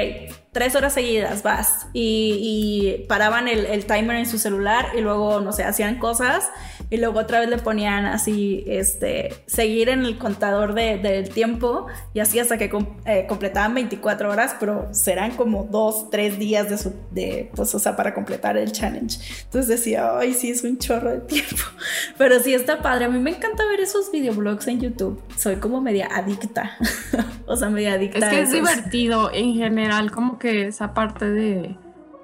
tres 0.52 0.76
horas 0.76 0.94
seguidas 0.94 1.44
vas. 1.44 1.88
Y, 1.94 3.06
paraban 3.08 3.48
el, 3.48 3.66
el, 3.66 3.86
timer 3.86 4.18
en 4.18 4.26
su 4.26 4.38
celular 4.38 4.88
y 4.96 5.02
luego, 5.02 5.40
no 5.40 5.52
sé, 5.54 5.64
hacían 5.64 5.98
cosas 5.98 6.50
y 6.92 6.98
luego 6.98 7.20
otra 7.20 7.40
vez 7.40 7.50
le 7.50 7.58
ponían 7.58 8.06
así, 8.06 8.66
este, 8.68 9.34
seguir 9.46 9.88
en 9.88 10.04
el 10.04 10.18
contador 10.18 10.74
del 10.74 11.30
tiempo 11.30 11.88
y 12.14 12.20
así 12.20 12.38
hasta 12.38 12.58
que 12.58 12.70
eh, 13.06 13.26
completaban 13.30 13.74
24 13.74 14.30
horas, 14.30 14.58
pero 14.60 14.90
serán 14.92 15.32
como 15.32 15.64
dos, 15.64 16.10
tres 16.10 16.38
días 16.38 16.70
de, 16.70 16.78
su, 16.78 16.94
de, 17.12 17.50
pues, 17.56 17.74
o 17.74 17.80
sea, 17.80 17.96
para 17.96 18.14
completar 18.14 18.58
el 18.58 18.74
challenge. 18.74 19.20
Entonces 19.44 19.70
decía, 19.70 20.18
ay, 20.18 20.34
sí, 20.34 20.52
es 20.52 20.66
un 20.66 20.78
chorro 20.80 21.12
de 21.12 21.20
tiempo, 21.22 21.64
pero 22.18 22.42
sí 22.42 22.54
está 22.54 22.82
padre. 22.82 23.06
A 23.06 23.10
mí 23.10 23.20
me 23.20 23.32
encanta 23.32 23.66
ver 23.68 23.80
esos 23.80 24.12
videoblogs 24.12 24.68
en 24.68 24.82
YouTube. 24.82 25.24
Soy 25.38 25.56
como 25.56 25.80
media 25.80 26.10
adicta, 26.14 26.78
o 27.46 27.56
sea, 27.56 27.70
media 27.70 27.94
adicta. 27.94 28.18
Es 28.18 28.26
que 28.26 28.42
es 28.42 28.52
divertido 28.52 29.32
en 29.34 29.54
general, 29.54 30.12
como 30.12 30.38
que 30.42 30.68
esa 30.68 30.94
parte 30.94 31.30
de 31.30 31.78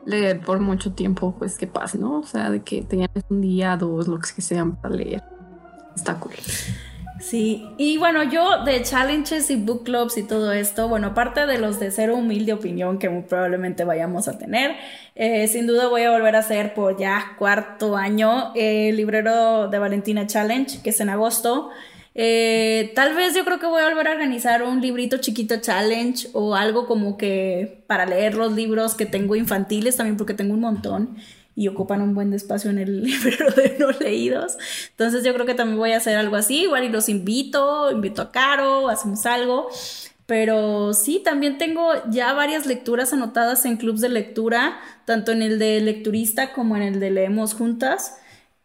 leer 0.06 0.40
por 0.40 0.60
mucho 0.60 0.94
tiempo, 0.94 1.36
pues 1.38 1.58
qué 1.58 1.68
pasa, 1.68 1.98
¿no? 1.98 2.20
O 2.20 2.24
sea, 2.24 2.50
de 2.50 2.62
que 2.64 2.82
tengas 2.82 3.10
un 3.30 3.42
día, 3.42 3.78
dos, 3.78 4.08
lo 4.08 4.20
que 4.20 4.42
sean 4.42 4.76
para 4.76 4.96
leer. 4.96 5.22
Está 5.96 6.20
cool. 6.20 6.34
Sí, 7.20 7.68
y 7.78 7.98
bueno, 7.98 8.24
yo 8.24 8.64
de 8.64 8.84
challenges 8.84 9.50
y 9.50 9.56
book 9.56 9.84
clubs 9.84 10.18
y 10.18 10.24
todo 10.24 10.52
esto, 10.52 10.88
bueno, 10.88 11.08
aparte 11.08 11.48
de 11.48 11.58
los 11.58 11.80
de 11.80 11.90
cero 11.90 12.16
humilde 12.16 12.54
opinión 12.54 13.00
que 13.00 13.10
muy 13.10 13.24
probablemente 13.24 13.84
vayamos 13.84 14.28
a 14.28 14.38
tener, 14.38 14.76
eh, 15.16 15.48
sin 15.48 15.66
duda 15.66 15.88
voy 15.88 16.04
a 16.04 16.12
volver 16.12 16.36
a 16.36 16.40
hacer 16.40 16.76
por 16.76 16.98
ya 16.98 17.36
cuarto 17.40 17.98
año 17.98 18.52
el 18.56 18.96
librero 18.96 19.68
de 19.68 19.80
Valentina 19.80 20.28
Challenge, 20.28 20.82
que 20.84 20.92
es 20.92 21.00
en 21.00 21.10
agosto. 21.10 21.72
Eh, 22.20 22.94
tal 22.96 23.14
vez 23.14 23.36
yo 23.36 23.46
creo 23.46 23.60
que 23.60 23.68
voy 23.68 23.80
a 23.80 23.88
volver 23.88 24.08
a 24.08 24.12
organizar 24.12 24.64
un 24.64 24.82
librito 24.82 25.18
chiquito 25.18 25.58
challenge 25.58 26.28
o 26.34 26.56
algo 26.56 26.88
como 26.88 27.16
que 27.16 27.84
para 27.86 28.08
leer 28.08 28.34
los 28.34 28.54
libros 28.54 28.96
que 28.96 29.06
tengo 29.06 29.36
infantiles 29.36 29.98
también 29.98 30.18
porque 30.18 30.34
tengo 30.34 30.56
un 30.56 30.62
montón 30.62 31.16
y 31.56 31.68
ocupan 31.68 32.02
un 32.02 32.16
buen 32.16 32.34
espacio 32.34 32.72
en 32.72 32.80
el 32.80 33.04
librero 33.04 33.52
de 33.52 33.78
no 33.80 33.92
leídos. 33.92 34.58
Entonces 34.90 35.24
yo 35.24 35.32
creo 35.36 35.46
que 35.46 35.54
también 35.54 35.78
voy 35.78 35.92
a 35.92 35.98
hacer 35.98 36.18
algo 36.18 36.36
así, 36.38 36.64
igual 36.64 36.86
y 36.86 36.90
los 36.90 37.08
invito, 37.08 37.92
invito 37.92 38.24
a 38.24 38.32
Caro, 38.32 38.90
hacemos 38.90 39.26
algo. 39.28 39.70
Pero 40.26 40.94
sí, 40.94 41.22
también 41.24 41.58
tengo 41.58 41.92
ya 42.10 42.34
varias 42.34 42.66
lecturas 42.66 43.14
anotadas 43.14 43.64
en 43.66 43.78
clubs 43.78 44.02
de 44.02 44.10
lectura, 44.10 44.80
tanto 45.06 45.32
en 45.32 45.42
el 45.44 45.58
de 45.58 45.82
lecturista 45.82 46.52
como 46.52 46.76
en 46.76 46.82
el 46.82 47.00
de 47.00 47.12
leemos 47.12 47.54
juntas. 47.54 48.18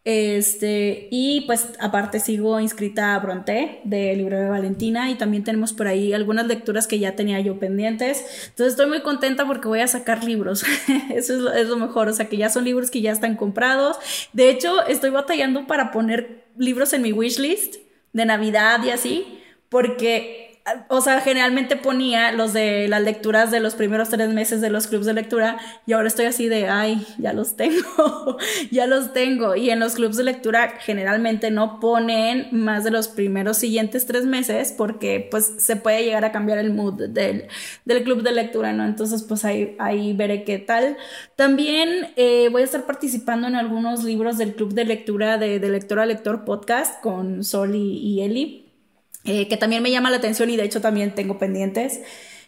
Este, 0.05 1.07
y 1.12 1.43
pues 1.43 1.69
aparte 1.79 2.19
sigo 2.19 2.59
inscrita 2.59 3.15
a 3.15 3.21
Bronte 3.21 3.81
de 3.85 4.17
Libro 4.17 4.37
de 4.37 4.49
Valentina 4.49 5.11
y 5.12 5.15
también 5.15 5.45
tenemos 5.45 5.73
por 5.73 5.87
ahí 5.87 6.12
algunas 6.12 6.49
lecturas 6.49 6.88
que 6.88 6.99
ya 6.99 7.15
tenía 7.15 7.38
yo 7.38 7.61
pendientes. 7.61 8.49
Entonces 8.49 8.73
estoy 8.73 8.87
muy 8.87 9.03
contenta 9.03 9.47
porque 9.47 9.69
voy 9.69 9.79
a 9.79 9.87
sacar 9.87 10.25
libros. 10.25 10.65
Eso 11.15 11.35
es 11.35 11.41
lo, 11.41 11.53
es 11.53 11.69
lo, 11.69 11.77
mejor, 11.77 12.09
o 12.09 12.15
sea 12.15 12.29
que 12.29 12.37
ya 12.37 12.51
son 12.51 12.65
libros 12.65 12.91
que 12.91 13.01
ya 13.01 13.12
están 13.12 13.37
comprados. 13.37 13.97
De 14.33 14.51
hecho, 14.51 14.85
estoy 14.87 15.11
batallando 15.11 15.69
para 15.69 15.93
poner 15.93 16.47
libros 16.57 16.93
en 16.93 17.03
mi 17.03 17.12
wishlist 17.12 17.77
de 18.12 18.25
Navidad 18.27 18.83
y 18.85 18.91
así, 18.91 19.41
porque 19.69 20.52
o 20.88 21.01
sea, 21.01 21.20
generalmente 21.20 21.77
ponía 21.77 22.31
los 22.31 22.53
de 22.53 22.87
las 22.87 23.03
lecturas 23.03 23.51
de 23.51 23.59
los 23.59 23.75
primeros 23.75 24.11
tres 24.11 24.33
meses 24.33 24.61
de 24.61 24.70
los 24.70 24.87
clubs 24.87 25.07
de 25.07 25.12
lectura 25.12 25.59
y 25.87 25.92
ahora 25.92 26.07
estoy 26.07 26.27
así 26.27 26.46
de, 26.46 26.68
ay, 26.68 27.05
ya 27.18 27.33
los 27.33 27.57
tengo, 27.57 28.38
ya 28.70 28.87
los 28.87 29.12
tengo. 29.12 29.57
Y 29.57 29.70
en 29.70 29.81
los 29.81 29.94
clubs 29.94 30.16
de 30.16 30.25
lectura 30.25 30.75
generalmente 30.79 31.51
no 31.51 31.81
ponen 31.81 32.46
más 32.53 32.85
de 32.85 32.92
los 32.92 33.09
primeros 33.09 33.57
siguientes 33.59 34.07
tres 34.07 34.25
meses 34.25 34.72
porque 34.77 35.27
pues 35.31 35.53
se 35.59 35.75
puede 35.75 36.05
llegar 36.05 36.25
a 36.25 36.33
cambiar 36.33 36.59
el 36.59 36.72
mood 36.72 37.09
del, 37.09 37.48
del 37.85 38.05
club 38.05 38.22
de 38.22 38.33
lectura, 38.33 38.72
¿no? 38.72 38.85
Entonces 38.85 39.25
pues 39.25 39.44
ahí, 39.44 39.75
ahí 39.81 40.12
veré 40.12 40.44
qué 40.44 40.59
tal. 40.59 40.96
También 41.35 42.12
eh, 42.14 42.48
voy 42.53 42.62
a 42.62 42.66
estar 42.66 42.87
participando 42.87 43.48
en 43.48 43.57
algunos 43.57 44.05
libros 44.05 44.38
del 44.38 44.55
club 44.55 44.75
de 44.75 44.85
lectura 44.85 45.38
de, 45.38 45.59
de 45.59 45.68
lector 45.68 45.98
a 45.98 46.07
lector 46.07 46.44
podcast 46.44 47.01
con 47.01 47.42
Sol 47.42 47.75
y, 47.75 47.98
y 47.98 48.22
Eli 48.22 48.62
eh, 49.25 49.47
que 49.49 49.57
también 49.57 49.83
me 49.83 49.91
llama 49.91 50.11
la 50.11 50.17
atención 50.17 50.51
y 50.51 50.57
de 50.57 50.65
hecho 50.65 50.81
también 50.81 51.15
tengo 51.15 51.39
pendientes 51.39 52.01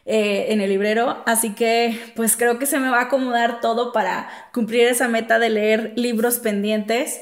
eh, 0.06 0.46
en 0.50 0.60
el 0.60 0.70
librero. 0.70 1.22
Así 1.24 1.54
que 1.54 1.98
pues 2.16 2.36
creo 2.36 2.58
que 2.58 2.66
se 2.66 2.78
me 2.78 2.90
va 2.90 2.98
a 2.98 3.02
acomodar 3.04 3.60
todo 3.60 3.92
para 3.92 4.28
cumplir 4.52 4.86
esa 4.86 5.08
meta 5.08 5.38
de 5.38 5.50
leer 5.50 5.92
libros 5.96 6.38
pendientes. 6.38 7.20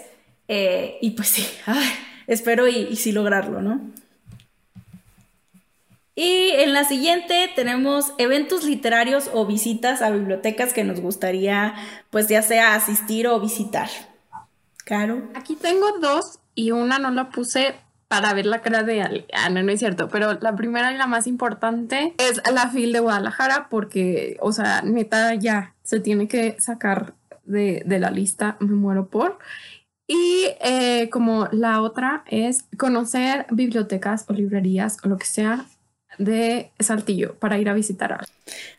Eh, 0.49 0.99
y 1.01 1.11
pues 1.11 1.29
sí, 1.29 1.47
espero 2.27 2.67
y, 2.67 2.97
sí 2.97 3.13
lograrlo, 3.13 3.61
¿no? 3.63 3.81
Y 6.15 6.51
en 6.51 6.75
la 6.75 6.85
siguiente 6.85 7.51
tenemos 7.55 8.13
eventos 8.19 8.65
literarios 8.65 9.31
o 9.33 9.47
visitas 9.47 10.03
a 10.03 10.11
bibliotecas 10.11 10.75
que 10.75 10.85
nos 10.85 11.01
gustaría, 11.01 11.75
pues 12.11 12.29
ya 12.29 12.43
sea 12.43 12.75
asistir 12.75 13.27
o 13.29 13.41
visitar. 13.41 13.89
Caro. 14.85 15.31
Aquí 15.35 15.57
tengo 15.57 15.99
dos 16.01 16.39
y 16.55 16.73
una 16.73 16.99
no 16.99 17.11
la 17.13 17.31
puse 17.31 17.77
para 18.13 18.35
ver 18.35 18.45
la 18.45 18.61
cara 18.61 18.83
de 18.83 19.01
Ale. 19.01 19.25
Ah, 19.33 19.49
no, 19.49 19.63
no 19.63 19.73
es 19.73 19.79
cierto, 19.79 20.11
pero 20.11 20.35
la 20.35 20.55
primera 20.55 20.93
y 20.93 20.99
la 20.99 21.07
más 21.07 21.27
importante 21.27 22.13
es 22.19 22.43
la 22.53 22.69
FIL 22.69 22.93
de 22.93 23.01
Guadalajara 23.01 23.69
porque, 23.71 24.37
o 24.41 24.53
sea, 24.53 24.83
neta 24.83 25.35
ya 25.35 25.75
se 25.83 25.99
tiene 25.99 26.29
que 26.29 26.61
sacar 26.61 27.15
de, 27.45 27.83
de 27.87 27.99
la 27.99 28.11
lista, 28.11 28.59
me 28.61 28.75
muero 28.75 29.07
por. 29.07 29.39
Y 30.07 30.45
eh, 30.61 31.09
como 31.11 31.49
la 31.53 31.81
otra 31.81 32.23
es 32.27 32.67
conocer 32.77 33.47
bibliotecas 33.51 34.27
o 34.29 34.35
librerías 34.35 34.99
o 35.03 35.09
lo 35.09 35.17
que 35.17 35.25
sea 35.25 35.65
de 36.19 36.71
Saltillo 36.81 37.37
para 37.37 37.59
ir 37.59 37.71
a 37.71 37.73
visitar. 37.73 38.27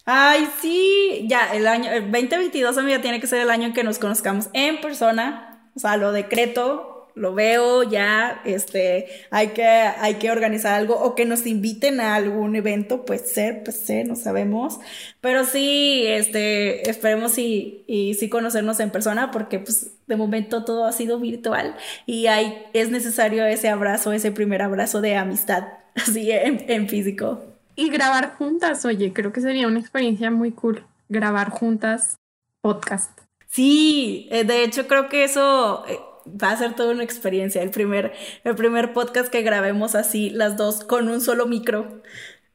Ay, 0.05 0.47
sí, 0.61 1.25
ya 1.27 1.51
el 1.55 1.65
año, 1.65 1.89
el 1.89 2.11
2022 2.11 2.77
amiga 2.77 3.01
tiene 3.01 3.19
que 3.19 3.25
ser 3.25 3.41
el 3.41 3.49
año 3.49 3.65
en 3.65 3.73
que 3.73 3.83
nos 3.83 3.97
conozcamos 3.97 4.49
en 4.53 4.79
persona, 4.79 5.71
o 5.75 5.79
sea, 5.79 5.97
lo 5.97 6.11
decreto 6.11 6.92
lo 7.15 7.33
veo 7.33 7.83
ya, 7.83 8.41
este, 8.45 9.07
hay 9.29 9.49
que, 9.49 9.63
hay 9.63 10.15
que 10.15 10.31
organizar 10.31 10.73
algo 10.73 10.95
o 10.95 11.15
que 11.15 11.25
nos 11.25 11.45
inviten 11.45 11.99
a 11.99 12.15
algún 12.15 12.55
evento, 12.55 13.05
pues 13.05 13.31
ser, 13.31 13.63
pues 13.63 13.77
ser, 13.77 14.07
no 14.07 14.15
sabemos, 14.15 14.79
pero 15.21 15.45
sí, 15.45 16.03
este, 16.07 16.89
esperemos 16.89 17.37
y, 17.37 17.83
y 17.87 18.15
sí 18.15 18.29
conocernos 18.29 18.79
en 18.79 18.89
persona 18.89 19.31
porque 19.31 19.59
pues 19.59 19.91
de 20.07 20.15
momento 20.15 20.65
todo 20.65 20.85
ha 20.85 20.91
sido 20.91 21.19
virtual 21.19 21.75
y 22.05 22.27
hay, 22.27 22.63
es 22.73 22.89
necesario 22.89 23.45
ese 23.45 23.69
abrazo, 23.69 24.11
ese 24.11 24.31
primer 24.31 24.61
abrazo 24.61 25.01
de 25.01 25.15
amistad, 25.15 25.65
así 25.95 26.31
en, 26.31 26.65
en 26.67 26.89
físico. 26.89 27.43
Y 27.75 27.89
grabar 27.89 28.35
juntas, 28.37 28.85
oye, 28.85 29.13
creo 29.13 29.33
que 29.33 29.41
sería 29.41 29.67
una 29.67 29.79
experiencia 29.79 30.29
muy 30.29 30.51
cool, 30.51 30.83
grabar 31.09 31.49
juntas 31.49 32.17
podcast. 32.61 33.19
Sí, 33.49 34.27
eh, 34.31 34.45
de 34.45 34.63
hecho 34.63 34.87
creo 34.87 35.09
que 35.09 35.25
eso 35.25 35.85
eh, 35.87 35.99
va 36.25 36.51
a 36.51 36.57
ser 36.57 36.75
toda 36.75 36.91
una 36.91 37.03
experiencia. 37.03 37.61
El 37.61 37.71
primer, 37.71 38.13
el 38.43 38.55
primer 38.55 38.93
podcast 38.93 39.29
que 39.29 39.41
grabemos 39.41 39.95
así, 39.95 40.29
las 40.29 40.57
dos 40.57 40.83
con 40.83 41.09
un 41.09 41.21
solo 41.21 41.45
micro. 41.45 42.01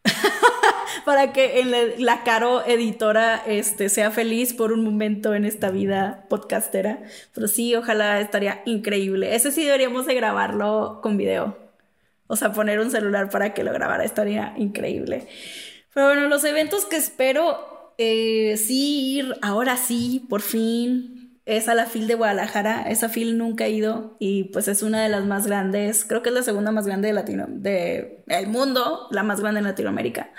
para 1.04 1.32
que 1.32 1.60
en 1.60 2.04
la, 2.04 2.22
Caro 2.22 2.66
editora 2.66 3.42
este, 3.46 3.88
sea 3.88 4.10
feliz 4.10 4.52
por 4.52 4.72
un 4.72 4.84
momento 4.84 5.34
en 5.34 5.44
esta 5.44 5.70
vida 5.70 6.26
podcastera. 6.28 7.02
Pero 7.34 7.48
sí, 7.48 7.74
ojalá 7.74 8.20
estaría 8.20 8.62
increíble. 8.66 9.34
Ese 9.34 9.50
sí 9.50 9.64
deberíamos 9.64 10.06
de 10.06 10.14
grabarlo 10.14 11.00
con 11.02 11.16
video. 11.16 11.56
O 12.26 12.36
sea, 12.36 12.52
poner 12.52 12.78
un 12.80 12.90
celular 12.90 13.30
para 13.30 13.54
que 13.54 13.64
lo 13.64 13.72
grabara. 13.72 14.04
Estaría 14.04 14.54
increíble. 14.56 15.26
Pero 15.94 16.08
bueno, 16.08 16.28
los 16.28 16.44
eventos 16.44 16.84
que 16.84 16.96
espero 16.96 17.94
eh, 17.96 18.56
sí 18.58 19.16
ir, 19.16 19.34
ahora 19.42 19.76
sí, 19.76 20.26
por 20.28 20.42
fin, 20.42 21.17
es 21.48 21.66
a 21.66 21.74
la 21.74 21.86
FIL 21.86 22.06
de 22.06 22.14
Guadalajara. 22.14 22.82
Esa 22.82 23.08
FIL 23.08 23.38
nunca 23.38 23.64
he 23.64 23.70
ido 23.70 24.16
y 24.18 24.44
pues 24.44 24.68
es 24.68 24.82
una 24.82 25.02
de 25.02 25.08
las 25.08 25.24
más 25.24 25.46
grandes, 25.46 26.04
creo 26.04 26.22
que 26.22 26.28
es 26.28 26.34
la 26.34 26.42
segunda 26.42 26.72
más 26.72 26.86
grande 26.86 27.08
de 27.08 27.14
Latino, 27.14 27.46
de 27.48 28.22
el 28.26 28.48
mundo, 28.48 29.08
la 29.10 29.22
más 29.22 29.40
grande 29.40 29.60
en 29.60 29.64
Latinoamérica. 29.64 30.30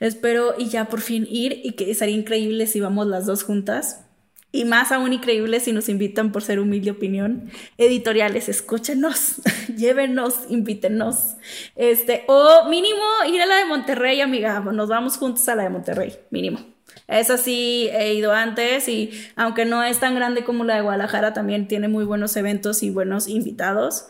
Espero 0.00 0.54
y 0.56 0.70
ya 0.70 0.86
por 0.86 1.02
fin 1.02 1.26
ir 1.28 1.60
y 1.62 1.72
que 1.72 1.94
sería 1.94 2.16
increíble 2.16 2.66
si 2.66 2.80
vamos 2.80 3.06
las 3.06 3.26
dos 3.26 3.44
juntas. 3.44 4.02
Y 4.50 4.64
más 4.64 4.92
aún 4.92 5.12
increíble 5.12 5.60
si 5.60 5.72
nos 5.72 5.90
invitan 5.90 6.32
por 6.32 6.42
ser 6.42 6.58
humilde 6.58 6.90
opinión. 6.90 7.50
Editoriales, 7.76 8.48
escúchenos, 8.48 9.42
llévenos, 9.76 10.46
invítenos. 10.48 11.36
Este, 11.74 12.24
o 12.28 12.66
mínimo 12.70 13.04
ir 13.28 13.42
a 13.42 13.46
la 13.46 13.56
de 13.56 13.66
Monterrey, 13.66 14.22
amiga. 14.22 14.60
Nos 14.60 14.88
vamos 14.88 15.18
juntos 15.18 15.46
a 15.50 15.54
la 15.54 15.64
de 15.64 15.68
Monterrey, 15.68 16.14
mínimo. 16.30 16.75
Esa 17.08 17.38
sí 17.38 17.88
he 17.92 18.14
ido 18.14 18.32
antes 18.32 18.88
y 18.88 19.10
aunque 19.36 19.64
no 19.64 19.84
es 19.84 20.00
tan 20.00 20.14
grande 20.14 20.44
como 20.44 20.64
la 20.64 20.76
de 20.76 20.82
Guadalajara, 20.82 21.32
también 21.32 21.68
tiene 21.68 21.88
muy 21.88 22.04
buenos 22.04 22.36
eventos 22.36 22.82
y 22.82 22.90
buenos 22.90 23.28
invitados. 23.28 24.06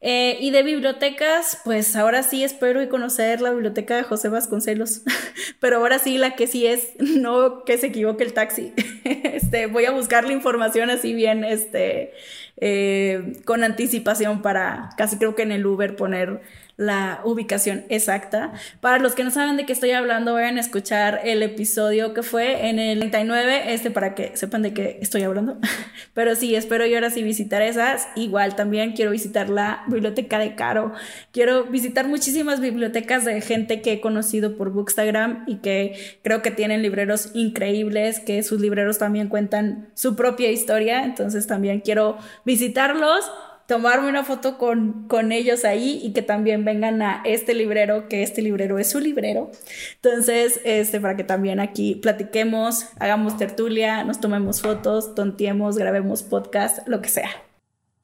Eh, 0.00 0.38
y 0.40 0.52
de 0.52 0.62
bibliotecas, 0.62 1.60
pues 1.64 1.96
ahora 1.96 2.22
sí 2.22 2.44
espero 2.44 2.80
y 2.80 2.88
conocer 2.88 3.40
la 3.40 3.50
biblioteca 3.50 3.96
de 3.96 4.04
José 4.04 4.28
Vasconcelos, 4.28 5.02
pero 5.60 5.78
ahora 5.78 5.98
sí 5.98 6.18
la 6.18 6.36
que 6.36 6.46
sí 6.46 6.66
es, 6.66 6.92
no 7.00 7.64
que 7.64 7.78
se 7.78 7.88
equivoque 7.88 8.22
el 8.22 8.32
taxi. 8.32 8.72
este, 9.04 9.66
voy 9.66 9.86
a 9.86 9.90
buscar 9.90 10.24
la 10.24 10.32
información 10.32 10.90
así 10.90 11.14
bien, 11.14 11.42
este, 11.42 12.12
eh, 12.58 13.40
con 13.44 13.64
anticipación 13.64 14.40
para 14.40 14.90
casi 14.96 15.16
creo 15.18 15.34
que 15.34 15.42
en 15.42 15.52
el 15.52 15.66
Uber 15.66 15.96
poner 15.96 16.42
la 16.78 17.22
ubicación 17.24 17.84
exacta. 17.88 18.52
Para 18.80 19.00
los 19.00 19.16
que 19.16 19.24
no 19.24 19.32
saben 19.32 19.56
de 19.56 19.66
qué 19.66 19.72
estoy 19.72 19.90
hablando, 19.90 20.34
vayan 20.34 20.58
a 20.58 20.60
escuchar 20.60 21.20
el 21.24 21.42
episodio 21.42 22.14
que 22.14 22.22
fue 22.22 22.68
en 22.68 22.78
el 22.78 23.00
39, 23.00 23.74
este 23.74 23.90
para 23.90 24.14
que 24.14 24.36
sepan 24.36 24.62
de 24.62 24.72
qué 24.72 24.98
estoy 25.02 25.22
hablando. 25.22 25.58
Pero 26.14 26.36
sí, 26.36 26.54
espero 26.54 26.86
yo 26.86 26.94
ahora 26.94 27.10
sí 27.10 27.24
visitar 27.24 27.62
esas. 27.62 28.06
Igual 28.14 28.54
también 28.54 28.92
quiero 28.92 29.10
visitar 29.10 29.50
la 29.50 29.82
biblioteca 29.88 30.38
de 30.38 30.54
Caro. 30.54 30.92
Quiero 31.32 31.64
visitar 31.64 32.06
muchísimas 32.06 32.60
bibliotecas 32.60 33.24
de 33.24 33.40
gente 33.40 33.82
que 33.82 33.94
he 33.94 34.00
conocido 34.00 34.56
por 34.56 34.70
Bookstagram 34.70 35.44
y 35.48 35.56
que 35.56 36.20
creo 36.22 36.42
que 36.42 36.52
tienen 36.52 36.82
libreros 36.82 37.32
increíbles, 37.34 38.20
que 38.20 38.44
sus 38.44 38.60
libreros 38.60 38.98
también 38.98 39.28
cuentan 39.28 39.90
su 39.94 40.14
propia 40.14 40.52
historia. 40.52 41.02
Entonces 41.02 41.48
también 41.48 41.80
quiero 41.80 42.18
visitarlos 42.44 43.28
tomarme 43.68 44.08
una 44.08 44.24
foto 44.24 44.56
con, 44.56 45.06
con 45.08 45.30
ellos 45.30 45.66
ahí 45.66 46.00
y 46.02 46.14
que 46.14 46.22
también 46.22 46.64
vengan 46.64 47.02
a 47.02 47.20
este 47.24 47.52
librero, 47.54 48.08
que 48.08 48.22
este 48.22 48.40
librero 48.40 48.78
es 48.78 48.88
su 48.90 48.98
librero. 48.98 49.50
Entonces, 49.96 50.58
este, 50.64 51.00
para 51.00 51.16
que 51.16 51.22
también 51.22 51.60
aquí 51.60 51.94
platiquemos, 51.94 52.86
hagamos 52.98 53.36
tertulia, 53.36 54.04
nos 54.04 54.20
tomemos 54.20 54.62
fotos, 54.62 55.14
tontiemos, 55.14 55.76
grabemos 55.76 56.22
podcast, 56.22 56.88
lo 56.88 57.02
que 57.02 57.10
sea. 57.10 57.28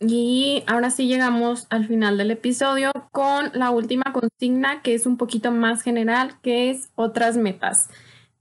Y 0.00 0.64
ahora 0.66 0.90
sí 0.90 1.08
llegamos 1.08 1.66
al 1.70 1.86
final 1.86 2.18
del 2.18 2.32
episodio 2.32 2.92
con 3.10 3.50
la 3.54 3.70
última 3.70 4.12
consigna 4.12 4.82
que 4.82 4.92
es 4.92 5.06
un 5.06 5.16
poquito 5.16 5.50
más 5.50 5.80
general, 5.80 6.34
que 6.42 6.68
es 6.68 6.90
otras 6.94 7.38
metas. 7.38 7.88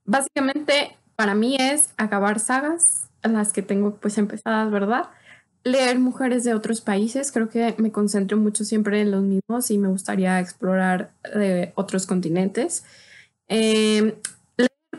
Básicamente 0.03 0.97
para 1.15 1.35
mí 1.35 1.55
es 1.57 1.93
acabar 1.95 2.41
sagas, 2.41 3.07
las 3.21 3.53
que 3.53 3.61
tengo 3.61 3.95
pues 3.95 4.17
empezadas, 4.17 4.69
¿verdad? 4.71 5.05
Leer 5.63 5.99
mujeres 5.99 6.43
de 6.43 6.53
otros 6.53 6.81
países, 6.81 7.31
creo 7.31 7.49
que 7.49 7.73
me 7.77 7.91
concentro 7.91 8.37
mucho 8.37 8.65
siempre 8.65 8.99
en 9.01 9.11
los 9.11 9.23
mismos 9.23 9.71
y 9.71 9.77
me 9.77 9.87
gustaría 9.87 10.39
explorar 10.39 11.11
de 11.33 11.71
otros 11.75 12.05
continentes. 12.05 12.83
Eh, 13.47 14.15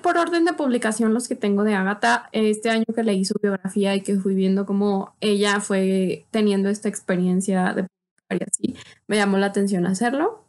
por 0.05 0.19
orden 0.19 0.45
de 0.45 0.53
publicación 0.53 1.15
los 1.15 1.29
que 1.29 1.35
tengo 1.35 1.65
de 1.65 1.75
Agatha. 1.75 2.29
Este 2.33 2.69
año 2.69 2.85
que 2.95 3.03
leí 3.03 3.25
su 3.25 3.35
biografía 3.43 3.95
y 3.95 4.03
que 4.03 4.17
fui 4.17 4.35
viendo 4.35 4.67
cómo 4.67 5.15
ella 5.21 5.61
fue 5.61 6.27
teniendo 6.31 6.69
esta 6.69 6.91
experiencia 6.91 7.73
de 7.73 7.85
publicar 7.85 8.39
y 8.39 8.45
así, 8.45 8.77
me 9.07 9.17
llamó 9.17 9.39
la 9.39 9.47
atención 9.47 9.87
hacerlo. 9.87 10.45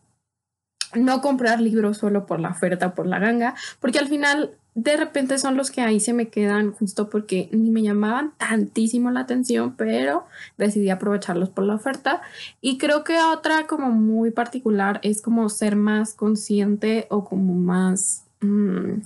No 0.94 1.22
comprar 1.22 1.62
libros 1.62 2.00
solo 2.00 2.26
por 2.26 2.42
la 2.42 2.50
oferta, 2.50 2.96
por 2.96 3.08
la 3.08 3.20
ganga, 3.20 3.56
porque 3.80 4.00
al 4.00 4.10
final 4.10 4.58
de 4.76 4.98
repente 4.98 5.38
son 5.38 5.56
los 5.56 5.72
que 5.72 5.82
ahí 5.82 6.02
se 6.02 6.14
me 6.14 6.28
quedan 6.28 6.74
justo 6.74 7.10
porque 7.10 7.48
ni 7.54 7.72
me 7.72 7.82
llamaban 7.82 8.34
tantísimo 8.38 9.10
la 9.10 9.22
atención, 9.22 9.74
pero 9.78 10.26
decidí 10.58 10.90
aprovecharlos 10.90 11.50
por 11.50 11.64
la 11.64 11.76
oferta. 11.76 12.22
Y 12.60 12.78
creo 12.78 13.06
que 13.06 13.18
otra 13.20 13.68
como 13.68 13.90
muy 13.92 14.32
particular 14.32 15.00
es 15.02 15.22
como 15.22 15.48
ser 15.48 15.78
más 15.78 16.14
consciente 16.14 17.08
o 17.10 17.24
como 17.24 17.56
más... 17.56 18.26
Mm, 18.42 19.00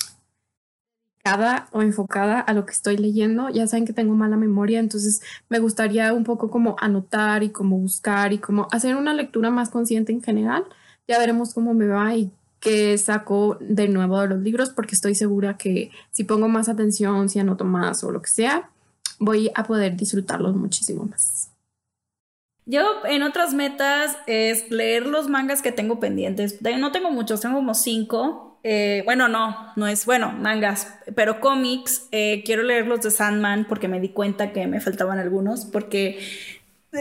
o 1.71 1.83
enfocada 1.83 2.39
a 2.39 2.53
lo 2.53 2.65
que 2.65 2.71
estoy 2.71 2.97
leyendo. 2.97 3.49
Ya 3.49 3.67
saben 3.67 3.85
que 3.85 3.93
tengo 3.93 4.15
mala 4.15 4.35
memoria, 4.35 4.79
entonces 4.79 5.21
me 5.47 5.59
gustaría 5.59 6.11
un 6.13 6.23
poco 6.23 6.49
como 6.49 6.75
anotar 6.79 7.43
y 7.43 7.49
como 7.49 7.77
buscar 7.77 8.33
y 8.33 8.39
como 8.39 8.67
hacer 8.71 8.95
una 8.95 9.13
lectura 9.13 9.51
más 9.51 9.69
consciente 9.69 10.11
en 10.11 10.23
general. 10.23 10.65
Ya 11.07 11.19
veremos 11.19 11.53
cómo 11.53 11.75
me 11.75 11.85
va 11.85 12.15
y 12.15 12.31
qué 12.59 12.97
saco 12.97 13.57
de 13.59 13.87
nuevo 13.87 14.19
de 14.21 14.27
los 14.27 14.39
libros, 14.39 14.69
porque 14.69 14.95
estoy 14.95 15.15
segura 15.15 15.57
que 15.57 15.91
si 16.11 16.23
pongo 16.23 16.47
más 16.47 16.69
atención, 16.69 17.29
si 17.29 17.39
anoto 17.39 17.65
más 17.65 18.03
o 18.03 18.11
lo 18.11 18.21
que 18.21 18.29
sea, 18.29 18.69
voy 19.19 19.51
a 19.55 19.63
poder 19.63 19.95
disfrutarlos 19.95 20.55
muchísimo 20.55 21.05
más. 21.05 21.51
Yo 22.65 23.03
en 23.05 23.23
otras 23.23 23.53
metas 23.53 24.15
es 24.27 24.69
leer 24.69 25.07
los 25.07 25.27
mangas 25.27 25.61
que 25.61 25.71
tengo 25.71 25.99
pendientes. 25.99 26.61
No 26.61 26.91
tengo 26.91 27.09
muchos, 27.09 27.41
tengo 27.41 27.55
como 27.55 27.73
cinco, 27.73 28.49
eh, 28.63 29.01
bueno, 29.05 29.29
no, 29.29 29.71
no 29.75 29.87
es, 29.87 30.05
bueno, 30.05 30.31
mangas, 30.33 30.93
pero 31.15 31.39
cómics, 31.39 32.07
eh, 32.11 32.43
quiero 32.45 32.63
leer 32.63 32.87
los 32.87 33.01
de 33.01 33.11
Sandman 33.11 33.65
porque 33.67 33.87
me 33.87 34.01
di 34.01 34.09
cuenta 34.09 34.51
que 34.51 34.67
me 34.67 34.81
faltaban 34.81 35.17
algunos, 35.17 35.65
porque 35.65 36.19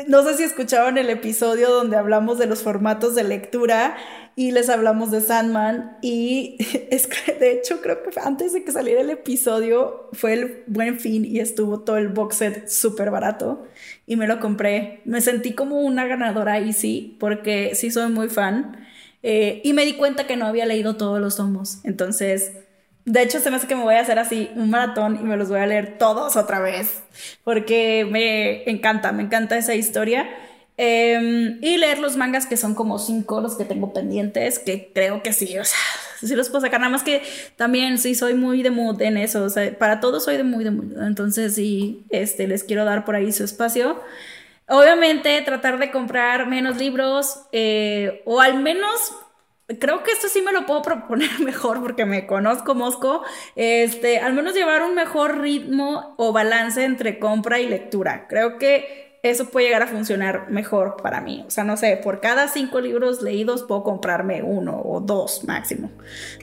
no 0.07 0.23
sé 0.23 0.37
si 0.37 0.43
escuchaban 0.43 0.99
el 0.99 1.09
episodio 1.11 1.71
donde 1.71 1.97
hablamos 1.97 2.39
de 2.39 2.47
los 2.47 2.63
formatos 2.63 3.15
de 3.15 3.25
lectura 3.25 3.97
y 4.37 4.53
les 4.53 4.69
hablamos 4.69 5.11
de 5.11 5.21
Sandman 5.21 5.97
y 6.03 6.57
es 6.91 7.07
que 7.07 7.33
de 7.33 7.53
hecho 7.53 7.81
creo 7.81 8.03
que 8.03 8.11
antes 8.21 8.53
de 8.53 8.65
que 8.65 8.73
saliera 8.73 9.01
el 9.01 9.11
episodio 9.11 10.11
fue 10.13 10.35
el 10.35 10.65
buen 10.67 11.01
fin 11.01 11.25
y 11.25 11.41
estuvo 11.41 11.81
todo 11.81 11.97
el 11.97 12.09
box 12.09 12.37
set 12.37 12.69
súper 12.69 13.11
barato 13.11 13.67
y 14.07 14.17
me 14.17 14.27
lo 14.27 14.41
compré. 14.41 15.01
Me 15.05 15.21
sentí 15.21 15.53
como 15.53 15.81
una 15.81 16.07
ganadora 16.07 16.55
ahí 16.55 16.73
sí, 16.73 17.17
porque 17.19 17.75
sí 17.75 17.91
soy 17.91 18.11
muy 18.11 18.29
fan. 18.29 18.77
Eh, 19.23 19.61
y 19.65 19.73
me 19.73 19.85
di 19.85 19.95
cuenta 19.95 20.27
que 20.27 20.37
no 20.37 20.47
había 20.47 20.67
leído 20.67 20.97
todos 20.97 21.21
los 21.21 21.37
tomos. 21.37 21.81
Entonces, 21.85 22.53
de 23.09 23.23
hecho, 23.23 23.41
se 23.41 23.51
me 23.51 23.57
hace 23.57 23.67
que 23.67 23.75
me 23.75 23.83
voy 23.83 23.95
a 23.95 24.01
hacer 24.01 24.19
así 24.19 24.51
un 24.55 24.69
maratón 24.69 25.19
y 25.19 25.25
me 25.25 25.39
los 25.39 25.49
voy 25.49 25.61
a 25.61 25.67
leer 25.67 25.97
todos 25.97 26.37
otra 26.37 26.61
vez. 26.61 27.03
Porque 27.43 28.07
me 28.09 28.69
encanta, 28.71 29.13
me 29.13 29.23
encanta 29.23 29.57
esa 29.57 29.75
historia. 29.75 30.29
Em, 30.77 31.59
y 31.63 31.79
leer 31.79 31.99
los 31.99 32.17
mangas 32.17 32.47
que 32.47 32.57
son 32.57 32.75
como 32.75 32.99
cinco 32.99 33.41
los 33.41 33.57
que 33.57 33.65
tengo 33.65 33.93
pendientes, 33.93 34.59
que 34.61 34.93
creo 34.95 35.25
que 35.25 35.33
sí, 35.33 35.59
o 35.59 35.65
sea, 35.65 35.79
sí 36.21 36.37
los 36.37 36.51
puedo 36.51 36.61
sacar, 36.61 36.79
nada 36.79 36.93
más 36.93 37.03
que 37.03 37.21
también 37.57 37.99
sí 37.99 38.15
soy 38.15 38.35
muy 38.35 38.63
de 38.63 38.71
mood 38.71 39.03
en 39.03 39.17
eso, 39.17 39.43
o 39.43 39.51
sea, 39.51 39.77
para 39.77 39.99
todos 39.99 40.25
soy 40.25 40.37
de 40.37 40.45
muy 40.45 40.63
de 40.63 40.71
mood, 40.71 41.03
entonces 41.03 41.57
sí, 41.57 42.05
este, 42.11 42.47
les 42.47 42.63
quiero 42.63 42.85
dar 42.85 43.05
por 43.05 43.17
ahí 43.17 43.33
su 43.33 43.43
espacio. 43.43 44.01
Obviamente 44.69 45.41
tratar 45.43 45.81
de 45.81 45.91
comprar 45.91 46.47
menos 46.47 46.77
libros 46.77 47.41
eh, 47.51 48.23
o 48.25 48.41
al 48.41 48.63
menos 48.63 49.13
creo 49.79 50.03
que 50.03 50.13
esto 50.13 50.29
sí 50.29 50.41
me 50.41 50.53
lo 50.53 50.67
puedo 50.67 50.83
proponer 50.83 51.31
mejor 51.41 51.81
porque 51.83 52.05
me 52.05 52.27
conozco 52.27 52.75
Mosco, 52.75 53.23
este, 53.57 54.19
al 54.19 54.33
menos 54.33 54.55
llevar 54.55 54.83
un 54.83 54.95
mejor 54.95 55.39
ritmo 55.41 56.15
o 56.17 56.33
balance 56.33 56.85
entre 56.85 57.19
compra 57.19 57.61
y 57.61 57.69
lectura. 57.69 58.27
Creo 58.29 58.59
que 58.59 59.09
eso 59.23 59.47
puede 59.47 59.67
llegar 59.67 59.83
a 59.83 59.89
funcionar 59.89 60.49
mejor 60.51 60.97
para 61.03 61.21
mí. 61.21 61.45
O 61.47 61.51
sea, 61.51 61.65
no 61.65 61.77
sé, 61.77 61.99
por 62.03 62.21
cada 62.21 62.49
cinco 62.49 62.81
libros 62.81 63.21
leídos 63.21 63.65
puedo 63.65 63.83
comprarme 63.83 64.43
uno 64.43 64.81
o 64.81 65.01
dos 65.01 65.45
máximo, 65.45 65.91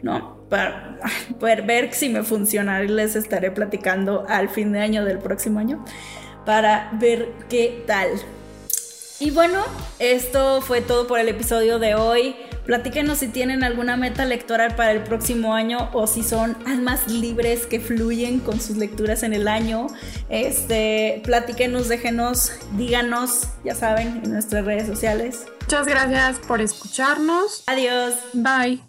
¿no? 0.04 0.46
Para 0.50 1.00
poder 1.40 1.64
ver 1.64 1.94
si 1.94 2.10
me 2.10 2.24
funciona 2.24 2.84
y 2.84 2.88
les 2.88 3.16
estaré 3.16 3.50
platicando 3.52 4.26
al 4.28 4.50
fin 4.50 4.72
de 4.72 4.82
año 4.82 5.06
del 5.06 5.20
próximo 5.20 5.60
año 5.60 5.84
para 6.46 6.92
ver 6.94 7.30
qué 7.50 7.84
tal. 7.88 8.10
Y 9.20 9.32
bueno, 9.32 9.64
esto 9.98 10.62
fue 10.62 10.82
todo 10.82 11.08
por 11.08 11.20
el 11.20 11.30
episodio 11.30 11.80
de 11.80 11.96
hoy. 11.96 12.36
Platíquenos 12.66 13.20
si 13.20 13.28
tienen 13.28 13.64
alguna 13.64 13.98
meta 13.98 14.24
electoral 14.24 14.76
para 14.76 14.92
el 14.92 15.04
próximo 15.04 15.54
año 15.54 15.90
o 15.94 16.08
si 16.08 16.24
son 16.24 16.58
almas 16.66 17.08
libres 17.08 17.66
que 17.66 17.80
fluyen 17.80 18.40
con 18.40 18.60
sus 18.60 18.78
lecturas 18.78 19.24
en 19.24 19.34
el 19.34 19.48
año. 19.48 19.88
Este, 20.30 21.22
platíquenos, 21.24 21.88
déjenos, 21.88 22.52
díganos, 22.78 23.48
ya 23.64 23.76
saben, 23.76 24.22
en 24.24 24.32
nuestras 24.32 24.66
redes 24.66 24.88
sociales. 24.88 25.46
Muchas 25.62 25.88
gracias 25.88 26.40
por 26.40 26.62
escucharnos. 26.62 27.64
Adiós. 27.68 28.14
Bye. 28.34 28.86